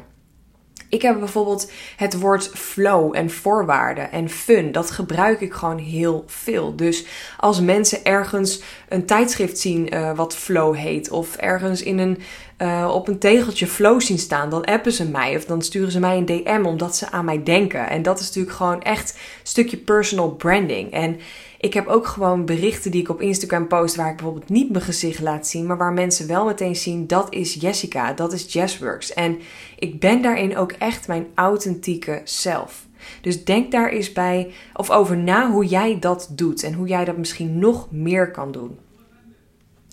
Ik 0.91 1.01
heb 1.01 1.19
bijvoorbeeld 1.19 1.71
het 1.95 2.19
woord 2.19 2.51
flow 2.53 3.15
en 3.15 3.29
voorwaarden 3.29 4.11
en 4.11 4.29
fun. 4.29 4.71
Dat 4.71 4.91
gebruik 4.91 5.41
ik 5.41 5.53
gewoon 5.53 5.77
heel 5.77 6.23
veel. 6.27 6.75
Dus 6.75 7.05
als 7.37 7.61
mensen 7.61 8.03
ergens 8.03 8.61
een 8.89 9.05
tijdschrift 9.05 9.59
zien 9.59 9.93
uh, 9.93 10.15
wat 10.15 10.35
flow 10.35 10.75
heet, 10.75 11.09
of 11.09 11.35
ergens 11.35 11.83
in 11.83 11.97
een, 11.97 12.17
uh, 12.57 12.91
op 12.93 13.07
een 13.07 13.19
tegeltje 13.19 13.67
flow 13.67 14.01
zien 14.01 14.19
staan, 14.19 14.49
dan 14.49 14.65
appen 14.65 14.91
ze 14.91 15.09
mij 15.09 15.35
of 15.35 15.45
dan 15.45 15.61
sturen 15.61 15.91
ze 15.91 15.99
mij 15.99 16.17
een 16.17 16.25
DM 16.25 16.65
omdat 16.65 16.95
ze 16.95 17.11
aan 17.11 17.25
mij 17.25 17.43
denken. 17.43 17.89
En 17.89 18.01
dat 18.01 18.19
is 18.19 18.25
natuurlijk 18.25 18.55
gewoon 18.55 18.81
echt 18.81 19.11
een 19.13 19.47
stukje 19.47 19.77
personal 19.77 20.29
branding. 20.29 20.91
En 20.91 21.19
ik 21.61 21.73
heb 21.73 21.87
ook 21.87 22.07
gewoon 22.07 22.45
berichten 22.45 22.91
die 22.91 23.01
ik 23.01 23.09
op 23.09 23.21
Instagram 23.21 23.67
post 23.67 23.95
waar 23.95 24.09
ik 24.09 24.15
bijvoorbeeld 24.15 24.49
niet 24.49 24.69
mijn 24.71 24.83
gezicht 24.83 25.19
laat 25.19 25.47
zien, 25.47 25.65
maar 25.65 25.77
waar 25.77 25.93
mensen 25.93 26.27
wel 26.27 26.45
meteen 26.45 26.75
zien 26.75 27.07
dat 27.07 27.33
is 27.33 27.53
Jessica, 27.53 28.13
dat 28.13 28.33
is 28.33 28.53
Jessworks. 28.53 29.13
En 29.13 29.39
ik 29.79 29.99
ben 29.99 30.21
daarin 30.21 30.57
ook 30.57 30.71
echt 30.71 31.07
mijn 31.07 31.27
authentieke 31.35 32.21
zelf. 32.23 32.87
Dus 33.21 33.43
denk 33.43 33.71
daar 33.71 33.89
eens 33.89 34.11
bij 34.11 34.51
of 34.73 34.89
over 34.89 35.17
na 35.17 35.51
hoe 35.51 35.65
jij 35.65 35.99
dat 35.99 36.29
doet 36.31 36.63
en 36.63 36.73
hoe 36.73 36.87
jij 36.87 37.05
dat 37.05 37.17
misschien 37.17 37.59
nog 37.59 37.91
meer 37.91 38.31
kan 38.31 38.51
doen. 38.51 38.79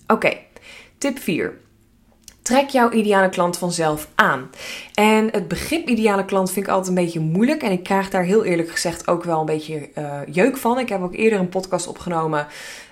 Oké, 0.07 0.37
tip 0.99 1.19
4. 1.19 1.59
Trek 2.49 2.69
jouw 2.69 2.91
ideale 2.91 3.29
klant 3.29 3.59
vanzelf 3.59 4.09
aan. 4.15 4.51
En 4.95 5.29
het 5.33 5.49
begrip 5.49 5.89
ideale 5.89 6.25
klant 6.25 6.51
vind 6.51 6.67
ik 6.67 6.73
altijd 6.73 6.89
een 6.89 7.05
beetje 7.05 7.21
moeilijk. 7.21 7.63
En 7.63 7.73
ik 7.73 7.83
krijg 7.83 8.11
daar 8.11 8.23
heel 8.23 8.45
eerlijk 8.45 8.71
gezegd 8.71 9.09
ook 9.09 9.25
wel 9.25 9.41
een 9.41 9.47
beetje 9.47 9.89
uh, 9.99 10.21
jeuk 10.31 10.57
van. 10.57 10.79
Ik 10.79 10.89
heb 10.89 11.03
ook 11.03 11.15
eerder 11.15 11.39
een 11.39 11.49
podcast 11.49 11.87
opgenomen 11.87 12.47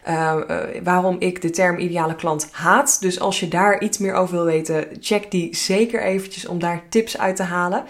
uh, 0.09 0.37
waarom 0.83 1.17
ik 1.19 1.43
de 1.43 1.51
term 1.51 1.79
ideale 1.79 2.15
klant 2.15 2.49
haat. 2.51 3.01
Dus 3.01 3.21
als 3.21 3.41
je 3.41 3.49
daar 3.49 3.81
iets 3.81 3.99
meer 3.99 4.15
over 4.15 4.35
wil 4.35 4.45
weten, 4.45 4.87
check 5.01 5.31
die 5.31 5.57
zeker 5.57 6.03
eventjes 6.03 6.47
om 6.47 6.59
daar 6.59 6.83
tips 6.89 7.19
uit 7.19 7.37
te 7.37 7.43
halen. 7.43 7.85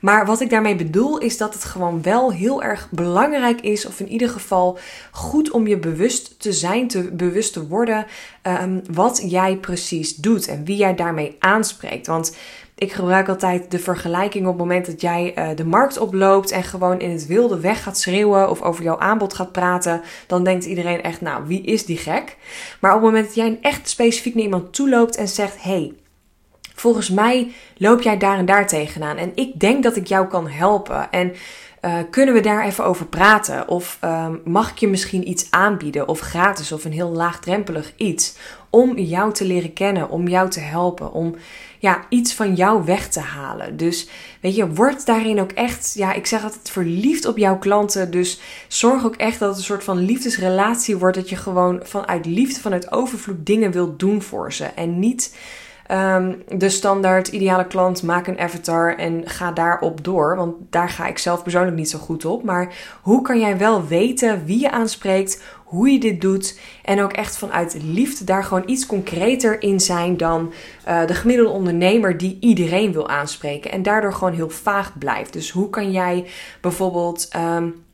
Maar 0.00 0.26
wat 0.26 0.40
ik 0.40 0.50
daarmee 0.50 0.76
bedoel 0.76 1.18
is 1.18 1.36
dat 1.36 1.54
het 1.54 1.64
gewoon 1.64 2.02
wel 2.02 2.32
heel 2.32 2.62
erg 2.62 2.88
belangrijk 2.90 3.60
is, 3.60 3.86
of 3.86 4.00
in 4.00 4.08
ieder 4.08 4.28
geval 4.28 4.78
goed 5.10 5.50
om 5.50 5.66
je 5.66 5.78
bewust 5.78 6.40
te 6.40 6.52
zijn, 6.52 6.88
te 6.88 7.02
bewust 7.12 7.52
te 7.52 7.66
worden 7.66 8.06
um, 8.42 8.82
wat 8.92 9.22
jij 9.26 9.56
precies 9.56 10.14
doet 10.14 10.48
en 10.48 10.64
wie 10.64 10.76
jij 10.76 10.94
daarmee 10.94 11.36
aanspreekt. 11.38 12.06
Want 12.06 12.36
ik 12.74 12.92
gebruik 12.92 13.28
altijd 13.28 13.70
de 13.70 13.78
vergelijking 13.78 14.44
op 14.44 14.50
het 14.50 14.60
moment 14.60 14.86
dat 14.86 15.00
jij 15.00 15.34
uh, 15.38 15.56
de 15.56 15.64
markt 15.64 15.98
oploopt 15.98 16.50
en 16.50 16.62
gewoon 16.62 17.00
in 17.00 17.10
het 17.10 17.26
wilde 17.26 17.60
weg 17.60 17.82
gaat 17.82 17.98
schreeuwen 17.98 18.50
of 18.50 18.62
over 18.62 18.84
jouw 18.84 18.98
aanbod 18.98 19.34
gaat 19.34 19.52
praten. 19.52 20.02
Dan 20.26 20.44
denkt 20.44 20.64
iedereen 20.64 21.02
echt, 21.02 21.20
nou, 21.20 21.46
wie 21.46 21.62
is 21.62 21.86
die 21.86 21.96
gek? 21.96 22.36
Maar 22.80 22.94
op 22.94 23.02
het 23.02 23.06
moment 23.06 23.26
dat 23.26 23.34
jij 23.34 23.58
echt 23.60 23.88
specifiek 23.88 24.34
naar 24.34 24.44
iemand 24.44 24.72
toe 24.72 24.88
loopt 24.88 25.16
en 25.16 25.28
zegt, 25.28 25.62
hey, 25.62 25.92
volgens 26.74 27.10
mij 27.10 27.52
loop 27.76 28.02
jij 28.02 28.18
daar 28.18 28.38
en 28.38 28.46
daar 28.46 28.66
tegenaan. 28.66 29.16
En 29.16 29.32
ik 29.34 29.60
denk 29.60 29.82
dat 29.82 29.96
ik 29.96 30.06
jou 30.06 30.26
kan 30.26 30.48
helpen. 30.48 31.10
En 31.10 31.32
uh, 31.82 31.94
kunnen 32.10 32.34
we 32.34 32.40
daar 32.40 32.64
even 32.64 32.84
over 32.84 33.06
praten? 33.06 33.68
Of 33.68 33.98
um, 34.04 34.40
mag 34.44 34.70
ik 34.70 34.78
je 34.78 34.88
misschien 34.88 35.28
iets 35.28 35.50
aanbieden? 35.50 36.08
Of 36.08 36.20
gratis 36.20 36.72
of 36.72 36.84
een 36.84 36.92
heel 36.92 37.10
laagdrempelig 37.10 37.92
iets? 37.96 38.36
Om 38.70 38.98
jou 38.98 39.32
te 39.32 39.44
leren 39.44 39.72
kennen, 39.72 40.08
om 40.08 40.28
jou 40.28 40.50
te 40.50 40.60
helpen, 40.60 41.12
om 41.12 41.34
ja, 41.82 42.04
iets 42.08 42.34
van 42.34 42.54
jou 42.54 42.84
weg 42.84 43.08
te 43.08 43.20
halen. 43.20 43.76
Dus 43.76 44.08
weet 44.40 44.54
je, 44.54 44.72
word 44.72 45.06
daarin 45.06 45.40
ook 45.40 45.52
echt, 45.52 45.92
ja, 45.94 46.12
ik 46.12 46.26
zeg 46.26 46.42
altijd 46.42 46.70
verliefd 46.70 47.26
op 47.26 47.38
jouw 47.38 47.58
klanten. 47.58 48.10
Dus 48.10 48.40
zorg 48.68 49.04
ook 49.04 49.16
echt 49.16 49.38
dat 49.38 49.48
het 49.48 49.58
een 49.58 49.64
soort 49.64 49.84
van 49.84 49.98
liefdesrelatie 49.98 50.96
wordt. 50.96 51.16
Dat 51.16 51.28
je 51.28 51.36
gewoon 51.36 51.80
vanuit 51.82 52.26
liefde, 52.26 52.60
vanuit 52.60 52.92
overvloed 52.92 53.46
dingen 53.46 53.70
wilt 53.70 53.98
doen 53.98 54.22
voor 54.22 54.52
ze. 54.52 54.64
En 54.64 54.98
niet 54.98 55.36
um, 55.90 56.42
de 56.48 56.68
standaard 56.68 57.28
ideale 57.28 57.66
klant, 57.66 58.02
maak 58.02 58.26
een 58.26 58.38
avatar 58.38 58.96
en 58.96 59.22
ga 59.24 59.52
daarop 59.52 60.04
door. 60.04 60.36
Want 60.36 60.54
daar 60.70 60.88
ga 60.88 61.06
ik 61.06 61.18
zelf 61.18 61.42
persoonlijk 61.42 61.76
niet 61.76 61.90
zo 61.90 61.98
goed 61.98 62.24
op. 62.24 62.42
Maar 62.42 62.74
hoe 63.02 63.22
kan 63.22 63.40
jij 63.40 63.58
wel 63.58 63.86
weten 63.86 64.44
wie 64.44 64.60
je 64.60 64.70
aanspreekt, 64.70 65.42
hoe 65.64 65.90
je 65.90 65.98
dit 65.98 66.20
doet 66.20 66.58
en 66.84 67.02
ook 67.02 67.12
echt 67.12 67.38
vanuit 67.38 67.76
liefde 67.82 68.24
daar 68.24 68.44
gewoon 68.44 68.62
iets 68.66 68.86
concreter 68.86 69.62
in 69.62 69.80
zijn 69.80 70.16
dan 70.16 70.52
uh, 70.88 71.06
de 71.06 71.14
gemiddelde 71.14 71.52
ondernemer 71.52 72.18
die 72.18 72.36
iedereen 72.40 72.92
wil 72.92 73.08
aanspreken 73.08 73.70
en 73.70 73.82
daardoor 73.82 74.12
gewoon 74.12 74.34
heel 74.34 74.50
vaag 74.50 74.98
blijft. 74.98 75.32
Dus 75.32 75.50
hoe 75.50 75.70
kan 75.70 75.90
jij 75.90 76.26
bijvoorbeeld 76.60 77.28
um, 77.36 77.84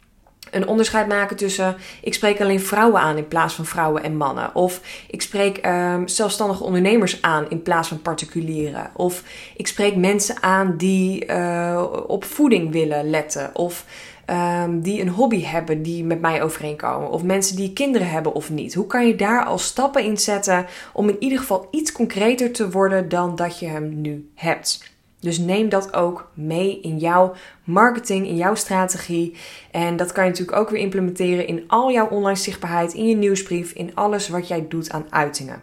een 0.50 0.66
onderscheid 0.66 1.08
maken 1.08 1.36
tussen 1.36 1.76
ik 2.02 2.14
spreek 2.14 2.40
alleen 2.40 2.60
vrouwen 2.60 3.00
aan 3.00 3.16
in 3.16 3.28
plaats 3.28 3.54
van 3.54 3.66
vrouwen 3.66 4.02
en 4.02 4.16
mannen. 4.16 4.54
Of 4.54 4.80
ik 5.10 5.22
spreek 5.22 5.66
um, 5.66 6.08
zelfstandige 6.08 6.64
ondernemers 6.64 7.22
aan 7.22 7.50
in 7.50 7.62
plaats 7.62 7.88
van 7.88 8.02
particulieren. 8.02 8.90
Of 8.94 9.22
ik 9.56 9.66
spreek 9.66 9.96
mensen 9.96 10.42
aan 10.42 10.76
die 10.76 11.26
uh, 11.26 11.84
op 12.06 12.24
voeding 12.24 12.72
willen 12.72 13.10
letten. 13.10 13.50
Of 13.54 13.84
um, 14.30 14.80
die 14.80 15.00
een 15.00 15.08
hobby 15.08 15.44
hebben 15.44 15.82
die 15.82 16.04
met 16.04 16.20
mij 16.20 16.42
overeenkomen. 16.42 17.10
Of 17.10 17.22
mensen 17.22 17.56
die 17.56 17.72
kinderen 17.72 18.10
hebben 18.10 18.34
of 18.34 18.50
niet. 18.50 18.74
Hoe 18.74 18.86
kan 18.86 19.06
je 19.06 19.14
daar 19.14 19.44
al 19.44 19.58
stappen 19.58 20.04
in 20.04 20.18
zetten 20.18 20.66
om 20.92 21.08
in 21.08 21.16
ieder 21.18 21.38
geval 21.38 21.68
iets 21.70 21.92
concreter 21.92 22.52
te 22.52 22.70
worden 22.70 23.08
dan 23.08 23.36
dat 23.36 23.58
je 23.58 23.66
hem 23.66 24.00
nu 24.00 24.30
hebt? 24.34 24.96
Dus 25.20 25.38
neem 25.38 25.68
dat 25.68 25.94
ook 25.94 26.30
mee 26.34 26.80
in 26.80 26.98
jouw 26.98 27.34
marketing, 27.64 28.26
in 28.26 28.36
jouw 28.36 28.54
strategie. 28.54 29.36
En 29.70 29.96
dat 29.96 30.12
kan 30.12 30.24
je 30.24 30.30
natuurlijk 30.30 30.58
ook 30.58 30.70
weer 30.70 30.80
implementeren 30.80 31.46
in 31.46 31.64
al 31.66 31.92
jouw 31.92 32.08
online 32.08 32.38
zichtbaarheid, 32.38 32.94
in 32.94 33.08
je 33.08 33.16
nieuwsbrief, 33.16 33.72
in 33.72 33.94
alles 33.94 34.28
wat 34.28 34.48
jij 34.48 34.66
doet 34.68 34.90
aan 34.90 35.06
uitingen. 35.10 35.62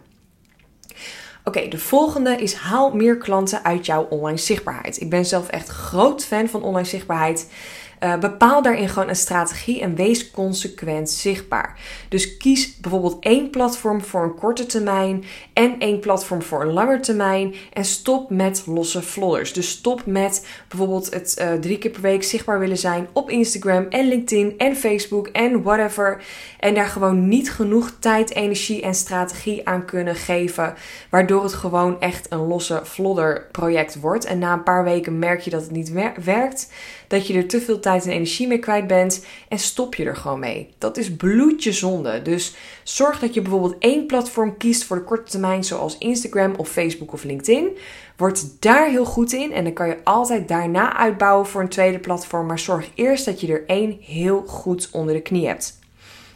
Oké, 1.44 1.68
de 1.68 1.78
volgende 1.78 2.36
is 2.36 2.54
haal 2.54 2.94
meer 2.94 3.16
klanten 3.16 3.64
uit 3.64 3.86
jouw 3.86 4.06
online 4.10 4.38
zichtbaarheid. 4.38 5.00
Ik 5.00 5.10
ben 5.10 5.24
zelf 5.24 5.48
echt 5.48 5.68
groot 5.68 6.24
fan 6.24 6.48
van 6.48 6.62
online 6.62 6.86
zichtbaarheid. 6.86 7.50
Uh, 8.00 8.18
bepaal 8.18 8.62
daarin 8.62 8.88
gewoon 8.88 9.08
een 9.08 9.16
strategie 9.16 9.80
en 9.80 9.94
wees 9.94 10.30
consequent 10.30 11.10
zichtbaar. 11.10 11.78
Dus 12.08 12.36
kies 12.36 12.76
bijvoorbeeld 12.80 13.16
één 13.20 13.50
platform 13.50 14.02
voor 14.02 14.22
een 14.22 14.34
korte 14.34 14.66
termijn 14.66 15.24
en 15.52 15.78
één 15.78 16.00
platform 16.00 16.42
voor 16.42 16.62
een 16.62 16.72
lange 16.72 17.00
termijn. 17.00 17.54
En 17.72 17.84
stop 17.84 18.30
met 18.30 18.62
losse 18.66 19.02
flodders. 19.02 19.52
Dus 19.52 19.70
stop 19.70 20.06
met 20.06 20.46
bijvoorbeeld 20.68 21.14
het 21.14 21.36
uh, 21.40 21.52
drie 21.52 21.78
keer 21.78 21.90
per 21.90 22.00
week 22.00 22.22
zichtbaar 22.22 22.58
willen 22.58 22.78
zijn 22.78 23.08
op 23.12 23.30
Instagram 23.30 23.86
en 23.88 24.08
LinkedIn 24.08 24.54
en 24.58 24.76
Facebook 24.76 25.26
en 25.26 25.62
whatever. 25.62 26.22
En 26.58 26.74
daar 26.74 26.88
gewoon 26.88 27.28
niet 27.28 27.52
genoeg 27.52 27.90
tijd, 27.98 28.34
energie 28.34 28.82
en 28.82 28.94
strategie 28.94 29.68
aan 29.68 29.84
kunnen 29.84 30.14
geven. 30.14 30.74
Waardoor 31.10 31.42
het 31.42 31.52
gewoon 31.52 32.00
echt 32.00 32.26
een 32.32 32.46
losse 32.46 32.80
flodder 32.84 33.46
project 33.52 34.00
wordt. 34.00 34.24
En 34.24 34.38
na 34.38 34.52
een 34.52 34.62
paar 34.62 34.84
weken 34.84 35.18
merk 35.18 35.40
je 35.40 35.50
dat 35.50 35.62
het 35.62 35.70
niet 35.70 35.92
werkt 36.24 36.68
dat 37.08 37.26
je 37.26 37.34
er 37.34 37.46
te 37.46 37.60
veel 37.60 37.80
tijd 37.80 38.04
en 38.04 38.10
energie 38.10 38.46
mee 38.46 38.58
kwijt 38.58 38.86
bent 38.86 39.24
en 39.48 39.58
stop 39.58 39.94
je 39.94 40.04
er 40.04 40.16
gewoon 40.16 40.38
mee. 40.38 40.74
Dat 40.78 40.96
is 40.96 41.16
bloedje 41.16 41.72
zonde. 41.72 42.22
Dus 42.22 42.54
zorg 42.82 43.18
dat 43.18 43.34
je 43.34 43.42
bijvoorbeeld 43.42 43.76
één 43.78 44.06
platform 44.06 44.56
kiest 44.56 44.84
voor 44.84 44.96
de 44.96 45.04
korte 45.04 45.30
termijn, 45.30 45.64
zoals 45.64 45.98
Instagram 45.98 46.54
of 46.56 46.68
Facebook 46.68 47.12
of 47.12 47.24
LinkedIn. 47.24 47.76
Word 48.16 48.62
daar 48.62 48.88
heel 48.88 49.04
goed 49.04 49.32
in 49.32 49.52
en 49.52 49.64
dan 49.64 49.72
kan 49.72 49.88
je 49.88 49.98
altijd 50.04 50.48
daarna 50.48 50.96
uitbouwen 50.96 51.46
voor 51.46 51.60
een 51.60 51.68
tweede 51.68 51.98
platform. 51.98 52.46
Maar 52.46 52.58
zorg 52.58 52.90
eerst 52.94 53.24
dat 53.24 53.40
je 53.40 53.52
er 53.52 53.64
één 53.66 53.98
heel 54.00 54.44
goed 54.46 54.88
onder 54.92 55.14
de 55.14 55.22
knie 55.22 55.46
hebt. 55.46 55.78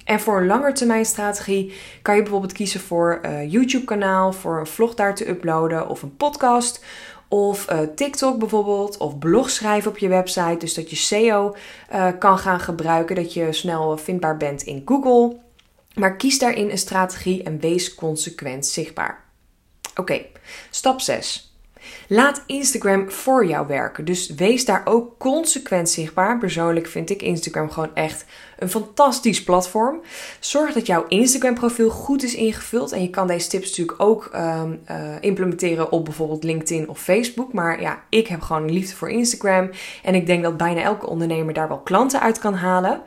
En 0.04 0.20
voor 0.20 0.40
een 0.40 0.46
langetermijnstrategie 0.46 1.72
kan 2.02 2.16
je 2.16 2.22
bijvoorbeeld 2.22 2.52
kiezen 2.52 2.80
voor 2.80 3.18
een 3.22 3.32
uh, 3.32 3.52
YouTube-kanaal, 3.52 4.32
voor 4.32 4.58
een 4.58 4.66
vlog 4.66 4.94
daar 4.94 5.14
te 5.14 5.28
uploaden 5.28 5.88
of 5.88 6.02
een 6.02 6.16
podcast 6.16 6.84
of 7.30 7.70
uh, 7.70 7.80
TikTok 7.94 8.38
bijvoorbeeld, 8.38 8.96
of 8.96 9.18
blog 9.18 9.50
schrijven 9.50 9.90
op 9.90 9.98
je 9.98 10.08
website. 10.08 10.56
Dus 10.58 10.74
dat 10.74 10.90
je 10.90 10.96
SEO 10.96 11.56
uh, 11.92 12.08
kan 12.18 12.38
gaan 12.38 12.60
gebruiken, 12.60 13.16
dat 13.16 13.32
je 13.34 13.52
snel 13.52 13.96
vindbaar 13.98 14.36
bent 14.36 14.62
in 14.62 14.82
Google. 14.84 15.36
Maar 15.94 16.16
kies 16.16 16.38
daarin 16.38 16.70
een 16.70 16.78
strategie 16.78 17.42
en 17.42 17.60
wees 17.60 17.94
consequent 17.94 18.66
zichtbaar. 18.66 19.24
Oké, 19.94 20.26
stap 20.70 21.00
6. 21.00 21.49
Laat 22.08 22.42
Instagram 22.46 23.10
voor 23.10 23.46
jou 23.46 23.66
werken. 23.66 24.04
Dus 24.04 24.34
wees 24.34 24.64
daar 24.64 24.82
ook 24.84 25.18
consequent 25.18 25.88
zichtbaar. 25.88 26.38
Persoonlijk 26.38 26.86
vind 26.86 27.10
ik 27.10 27.22
Instagram 27.22 27.70
gewoon 27.70 27.94
echt 27.94 28.24
een 28.58 28.70
fantastisch 28.70 29.42
platform. 29.42 30.00
Zorg 30.40 30.72
dat 30.72 30.86
jouw 30.86 31.04
Instagram 31.08 31.54
profiel 31.54 31.90
goed 31.90 32.22
is 32.22 32.34
ingevuld. 32.34 32.92
En 32.92 33.02
je 33.02 33.10
kan 33.10 33.26
deze 33.26 33.48
tips 33.48 33.68
natuurlijk 33.68 34.02
ook 34.02 34.30
um, 34.34 34.80
uh, 34.90 34.96
implementeren 35.20 35.92
op 35.92 36.04
bijvoorbeeld 36.04 36.44
LinkedIn 36.44 36.88
of 36.88 37.00
Facebook. 37.00 37.52
Maar 37.52 37.80
ja, 37.80 38.02
ik 38.08 38.26
heb 38.26 38.40
gewoon 38.40 38.70
liefde 38.70 38.96
voor 38.96 39.10
Instagram. 39.10 39.70
En 40.02 40.14
ik 40.14 40.26
denk 40.26 40.42
dat 40.42 40.56
bijna 40.56 40.80
elke 40.80 41.06
ondernemer 41.06 41.54
daar 41.54 41.68
wel 41.68 41.80
klanten 41.80 42.20
uit 42.20 42.38
kan 42.38 42.54
halen. 42.54 43.02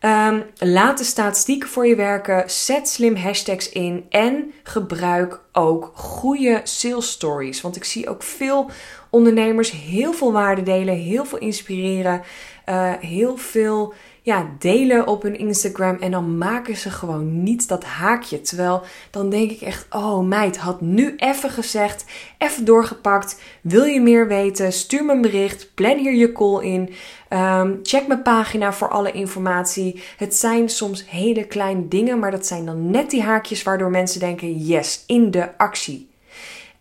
Um, 0.00 0.44
laat 0.58 0.98
de 0.98 1.04
statistieken 1.04 1.68
voor 1.68 1.86
je 1.86 1.94
werken. 1.94 2.50
Zet 2.50 2.88
slim 2.88 3.16
hashtags 3.16 3.68
in. 3.68 4.06
En 4.08 4.52
gebruik 4.62 5.40
ook 5.52 5.90
goede 5.94 6.60
sales 6.64 7.10
stories. 7.10 7.60
Want 7.60 7.76
ik 7.76 7.84
zie 7.84 8.08
ook 8.08 8.22
veel 8.22 8.70
ondernemers 9.10 9.70
heel 9.70 10.12
veel 10.12 10.32
waarde 10.32 10.62
delen, 10.62 10.94
heel 10.94 11.24
veel 11.24 11.38
inspireren, 11.38 12.22
uh, 12.68 12.92
heel 13.00 13.36
veel 13.36 13.94
ja, 14.26 14.46
delen 14.58 15.06
op 15.06 15.22
hun 15.22 15.38
Instagram 15.38 15.96
en 16.00 16.10
dan 16.10 16.38
maken 16.38 16.76
ze 16.76 16.90
gewoon 16.90 17.42
niet 17.42 17.68
dat 17.68 17.84
haakje. 17.84 18.40
Terwijl 18.40 18.82
dan 19.10 19.30
denk 19.30 19.50
ik 19.50 19.60
echt, 19.60 19.86
oh 19.90 20.26
meid, 20.26 20.56
had 20.56 20.80
nu 20.80 21.14
even 21.16 21.50
gezegd, 21.50 22.04
even 22.38 22.64
doorgepakt. 22.64 23.40
Wil 23.60 23.84
je 23.84 24.00
meer 24.00 24.28
weten? 24.28 24.72
Stuur 24.72 25.04
me 25.04 25.12
een 25.12 25.20
bericht, 25.20 25.74
plan 25.74 25.98
hier 25.98 26.14
je 26.14 26.32
call 26.32 26.64
in. 26.64 26.94
Um, 27.30 27.80
check 27.82 28.06
mijn 28.06 28.22
pagina 28.22 28.72
voor 28.72 28.88
alle 28.88 29.12
informatie. 29.12 30.02
Het 30.16 30.34
zijn 30.34 30.68
soms 30.68 31.10
hele 31.10 31.44
kleine 31.44 31.88
dingen, 31.88 32.18
maar 32.18 32.30
dat 32.30 32.46
zijn 32.46 32.66
dan 32.66 32.90
net 32.90 33.10
die 33.10 33.22
haakjes 33.22 33.62
waardoor 33.62 33.90
mensen 33.90 34.20
denken, 34.20 34.58
yes, 34.58 35.04
in 35.06 35.30
de 35.30 35.58
actie. 35.58 36.08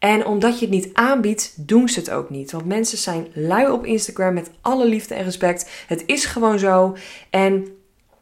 En 0.06 0.26
omdat 0.26 0.60
je 0.60 0.66
het 0.66 0.76
niet 0.76 0.90
aanbiedt, 0.94 1.54
doen 1.68 1.90
ze 1.90 2.00
het 2.00 2.10
ook 2.10 2.30
niet. 2.30 2.52
Want 2.52 2.66
mensen 2.66 2.98
zijn 2.98 3.28
lui 3.34 3.72
op 3.72 3.86
Instagram 3.86 4.34
met 4.34 4.52
alle 4.62 4.88
liefde 4.88 5.16
en 5.16 5.24
respect. 5.24 5.70
Het 5.88 6.04
is 6.06 6.26
gewoon 6.26 6.60
zo. 6.60 6.96
En 7.30 7.68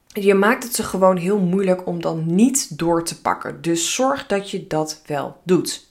je 0.07 0.33
maakt 0.33 0.63
het 0.63 0.75
ze 0.75 0.83
gewoon 0.83 1.17
heel 1.17 1.39
moeilijk 1.39 1.87
om 1.87 2.01
dan 2.01 2.35
niet 2.35 2.77
door 2.77 3.03
te 3.03 3.21
pakken. 3.21 3.61
Dus 3.61 3.93
zorg 3.95 4.27
dat 4.27 4.51
je 4.51 4.67
dat 4.67 5.01
wel 5.05 5.37
doet. 5.43 5.87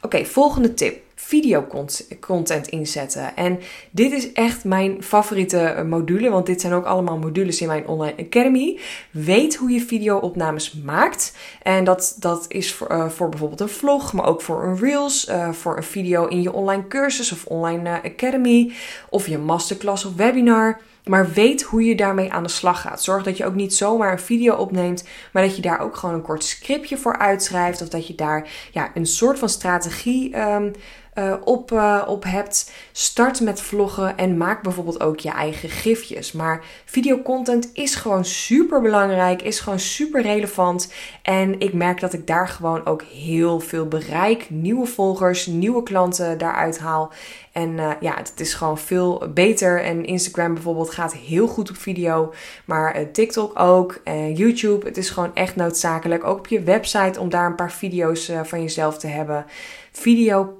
Oké, 0.00 0.24
volgende 0.24 0.74
tip. 0.74 1.03
Videocontent 1.26 2.68
inzetten. 2.68 3.36
En 3.36 3.60
dit 3.90 4.12
is 4.12 4.32
echt 4.32 4.64
mijn 4.64 5.02
favoriete 5.02 5.58
eh, 5.58 5.84
module, 5.84 6.30
want 6.30 6.46
dit 6.46 6.60
zijn 6.60 6.72
ook 6.72 6.84
allemaal 6.84 7.18
modules 7.18 7.60
in 7.60 7.66
mijn 7.66 7.86
online 7.86 8.16
academy. 8.18 8.80
Weet 9.10 9.56
hoe 9.56 9.70
je 9.70 9.80
videoopnames 9.80 10.72
maakt. 10.72 11.36
En 11.62 11.84
dat, 11.84 12.16
dat 12.18 12.44
is 12.48 12.72
voor, 12.72 12.92
uh, 12.92 13.08
voor 13.08 13.28
bijvoorbeeld 13.28 13.60
een 13.60 13.68
vlog, 13.68 14.12
maar 14.12 14.26
ook 14.26 14.42
voor 14.42 14.64
een 14.64 14.78
reels, 14.78 15.28
uh, 15.28 15.52
voor 15.52 15.76
een 15.76 15.82
video 15.82 16.26
in 16.26 16.42
je 16.42 16.52
online 16.52 16.86
cursus 16.88 17.32
of 17.32 17.46
online 17.46 18.02
academy, 18.02 18.72
of 19.10 19.26
je 19.26 19.38
masterclass 19.38 20.04
of 20.04 20.14
webinar. 20.14 20.80
Maar 21.04 21.32
weet 21.32 21.62
hoe 21.62 21.84
je 21.84 21.94
daarmee 21.94 22.32
aan 22.32 22.42
de 22.42 22.48
slag 22.48 22.80
gaat. 22.80 23.02
Zorg 23.02 23.22
dat 23.22 23.36
je 23.36 23.44
ook 23.44 23.54
niet 23.54 23.74
zomaar 23.74 24.12
een 24.12 24.18
video 24.18 24.54
opneemt, 24.54 25.04
maar 25.32 25.42
dat 25.42 25.56
je 25.56 25.62
daar 25.62 25.80
ook 25.80 25.96
gewoon 25.96 26.14
een 26.14 26.22
kort 26.22 26.44
scriptje 26.44 26.96
voor 26.96 27.18
uitschrijft. 27.18 27.82
Of 27.82 27.88
dat 27.88 28.06
je 28.06 28.14
daar 28.14 28.48
ja, 28.72 28.90
een 28.94 29.06
soort 29.06 29.38
van 29.38 29.48
strategie 29.48 30.40
um, 30.40 30.72
uh, 31.14 31.34
op, 31.44 31.72
uh, 31.72 32.02
op 32.06 32.24
hebt. 32.24 32.72
Start 32.92 33.40
met 33.40 33.60
vloggen 33.60 34.16
en 34.16 34.36
maak 34.36 34.62
bijvoorbeeld 34.62 35.00
ook 35.00 35.18
je 35.18 35.30
eigen 35.30 35.68
gifjes. 35.68 36.32
Maar 36.32 36.64
videocontent 36.84 37.70
is 37.72 37.94
gewoon 37.94 38.24
super 38.24 38.80
belangrijk, 38.80 39.42
is 39.42 39.60
gewoon 39.60 39.78
super 39.78 40.22
relevant. 40.22 40.92
En 41.22 41.60
ik 41.60 41.72
merk 41.72 42.00
dat 42.00 42.12
ik 42.12 42.26
daar 42.26 42.48
gewoon 42.48 42.86
ook 42.86 43.02
heel 43.02 43.60
veel 43.60 43.88
bereik. 43.88 44.50
Nieuwe 44.50 44.86
volgers, 44.86 45.46
nieuwe 45.46 45.82
klanten 45.82 46.38
daaruit 46.38 46.78
haal. 46.78 47.12
En 47.52 47.70
uh, 47.70 47.90
ja, 48.00 48.14
het 48.16 48.40
is 48.40 48.54
gewoon 48.54 48.78
veel 48.78 49.22
beter. 49.34 49.82
En 49.82 50.04
Instagram 50.04 50.54
bijvoorbeeld 50.54 50.90
gaat 50.90 51.14
heel 51.14 51.46
goed 51.46 51.70
op 51.70 51.76
video. 51.76 52.34
Maar 52.64 53.10
TikTok 53.12 53.58
ook. 53.58 54.00
YouTube. 54.34 54.86
Het 54.86 54.96
is 54.96 55.10
gewoon 55.10 55.34
echt 55.34 55.56
noodzakelijk. 55.56 56.24
Ook 56.24 56.38
op 56.38 56.46
je 56.46 56.62
website 56.62 57.20
om 57.20 57.28
daar 57.28 57.46
een 57.46 57.54
paar 57.54 57.72
video's 57.72 58.32
van 58.42 58.62
jezelf 58.62 58.98
te 58.98 59.06
hebben. 59.06 59.46
Video 59.96 60.58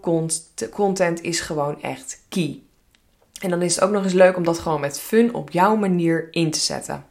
content 0.70 1.22
is 1.22 1.40
gewoon 1.40 1.82
echt 1.82 2.20
key. 2.28 2.62
En 3.40 3.50
dan 3.50 3.62
is 3.62 3.74
het 3.74 3.84
ook 3.84 3.90
nog 3.90 4.04
eens 4.04 4.12
leuk 4.12 4.36
om 4.36 4.44
dat 4.44 4.58
gewoon 4.58 4.80
met 4.80 5.00
fun 5.00 5.34
op 5.34 5.50
jouw 5.50 5.76
manier 5.76 6.28
in 6.30 6.50
te 6.50 6.58
zetten. 6.58 7.04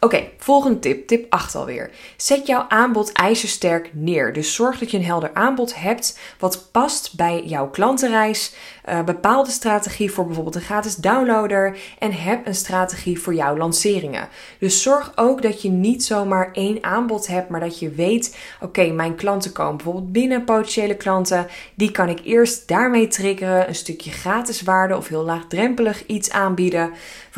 Oké, 0.00 0.28
volgende 0.36 0.78
tip, 0.78 1.06
tip 1.06 1.26
8 1.32 1.54
alweer. 1.54 1.90
Zet 2.16 2.46
jouw 2.46 2.64
aanbod 2.68 3.12
ijzersterk 3.12 3.90
neer. 3.92 4.32
Dus 4.32 4.54
zorg 4.54 4.78
dat 4.78 4.90
je 4.90 4.96
een 4.96 5.04
helder 5.04 5.30
aanbod 5.34 5.80
hebt 5.80 6.18
wat 6.38 6.68
past 6.72 7.16
bij 7.16 7.42
jouw 7.44 7.70
klantenreis. 7.70 8.54
Uh, 8.88 9.02
bepaal 9.02 9.44
de 9.44 9.50
strategie 9.50 10.10
voor 10.10 10.24
bijvoorbeeld 10.26 10.54
een 10.54 10.60
gratis 10.60 10.96
downloader 10.96 11.78
en 11.98 12.12
heb 12.12 12.46
een 12.46 12.54
strategie 12.54 13.20
voor 13.20 13.34
jouw 13.34 13.56
lanceringen. 13.56 14.28
Dus 14.58 14.82
zorg 14.82 15.12
ook 15.14 15.42
dat 15.42 15.62
je 15.62 15.70
niet 15.70 16.04
zomaar 16.04 16.52
één 16.52 16.84
aanbod 16.84 17.26
hebt, 17.26 17.48
maar 17.48 17.60
dat 17.60 17.78
je 17.78 17.90
weet: 17.90 18.36
oké, 18.60 18.86
mijn 18.90 19.14
klanten 19.14 19.52
komen 19.52 19.76
bijvoorbeeld 19.76 20.12
binnen, 20.12 20.44
potentiële 20.44 20.96
klanten. 20.96 21.46
Die 21.74 21.90
kan 21.90 22.08
ik 22.08 22.20
eerst 22.24 22.68
daarmee 22.68 23.06
triggeren, 23.06 23.68
een 23.68 23.74
stukje 23.74 24.10
gratis 24.10 24.62
waarde 24.62 24.96
of 24.96 25.08
heel 25.08 25.24
laagdrempelig 25.24 26.06
iets 26.06 26.30
aanbieden. 26.30 26.90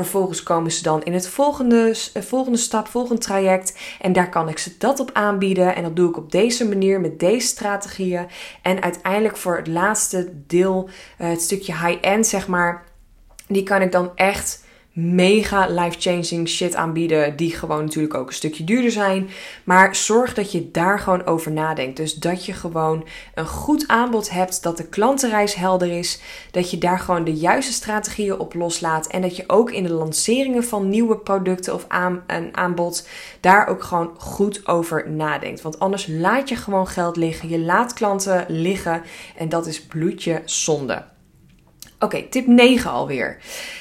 Vervolgens 0.04 0.42
komen 0.42 0.73
ze 0.73 0.83
dan 0.83 1.02
in 1.02 1.12
het 1.12 1.28
volgende, 1.28 1.97
eh, 2.12 2.23
volgende 2.23 2.59
stap, 2.59 2.88
volgende 2.88 3.21
traject. 3.21 3.78
En 4.00 4.12
daar 4.12 4.28
kan 4.28 4.49
ik 4.49 4.59
ze 4.59 4.75
dat 4.78 5.00
op 5.00 5.11
aanbieden. 5.12 5.75
En 5.75 5.83
dat 5.83 5.97
doe 5.97 6.09
ik 6.09 6.16
op 6.16 6.33
deze 6.33 6.69
manier 6.69 7.00
met 7.00 7.19
deze 7.21 7.47
strategieën. 7.47 8.26
En 8.62 8.83
uiteindelijk 8.83 9.37
voor 9.37 9.57
het 9.57 9.66
laatste 9.66 10.33
deel, 10.47 10.88
uh, 11.19 11.28
het 11.28 11.42
stukje 11.42 11.73
high-end 11.73 12.26
zeg 12.26 12.49
maar, 12.49 12.85
die 13.47 13.62
kan 13.62 13.83
ik 13.83 13.92
dan 13.92 14.11
echt 14.14 14.60
mega 14.92 15.66
life-changing 15.68 16.49
shit 16.49 16.75
aanbieden, 16.75 17.37
die 17.37 17.54
gewoon 17.54 17.85
natuurlijk 17.85 18.14
ook 18.14 18.28
een 18.28 18.35
stukje 18.35 18.64
duurder 18.64 18.90
zijn. 18.90 19.28
Maar 19.64 19.97
zorg 19.97 20.35
dat 20.35 20.52
je 20.52 20.70
daar 20.70 20.99
gewoon 20.99 21.26
over 21.26 21.52
nadenkt. 21.52 21.97
Dus 21.97 22.14
dat 22.14 22.44
je 22.44 22.52
gewoon 22.52 23.06
een 23.35 23.47
goed 23.47 23.88
aanbod 23.88 24.30
hebt, 24.30 24.62
dat 24.62 24.76
de 24.76 24.88
klantenreis 24.88 25.54
helder 25.54 25.99
is, 25.99 26.20
dat 26.50 26.70
je 26.70 26.78
daar 26.78 26.99
gewoon 26.99 27.25
de 27.25 27.35
juiste 27.35 27.73
strategieën 27.73 28.38
op 28.38 28.54
loslaat 28.54 29.06
en 29.06 29.23
dat 29.23 29.37
je 29.37 29.44
ook 29.47 29.70
in 29.70 29.82
de 29.82 29.92
lanceringen 29.92 30.64
van 30.64 30.88
nieuwe 30.88 31.16
producten 31.16 31.75
of 31.75 31.85
aan, 31.88 32.23
een 32.26 32.56
aanbod 32.56 33.09
daar 33.40 33.66
ook 33.66 33.82
gewoon 33.82 34.11
goed 34.16 34.66
over 34.66 35.11
nadenkt. 35.11 35.62
Want 35.62 35.78
anders 35.78 36.06
laat 36.06 36.49
je 36.49 36.56
gewoon 36.56 36.87
geld 36.87 37.16
liggen, 37.16 37.49
je 37.49 37.59
laat 37.59 37.92
klanten 37.92 38.44
liggen 38.49 39.02
en 39.37 39.49
dat 39.49 39.66
is 39.66 39.82
bloedje 39.82 40.42
zonde. 40.44 41.10
Oké, 42.02 42.23
tip 42.28 42.47
9 42.47 42.90
alweer. 42.90 43.37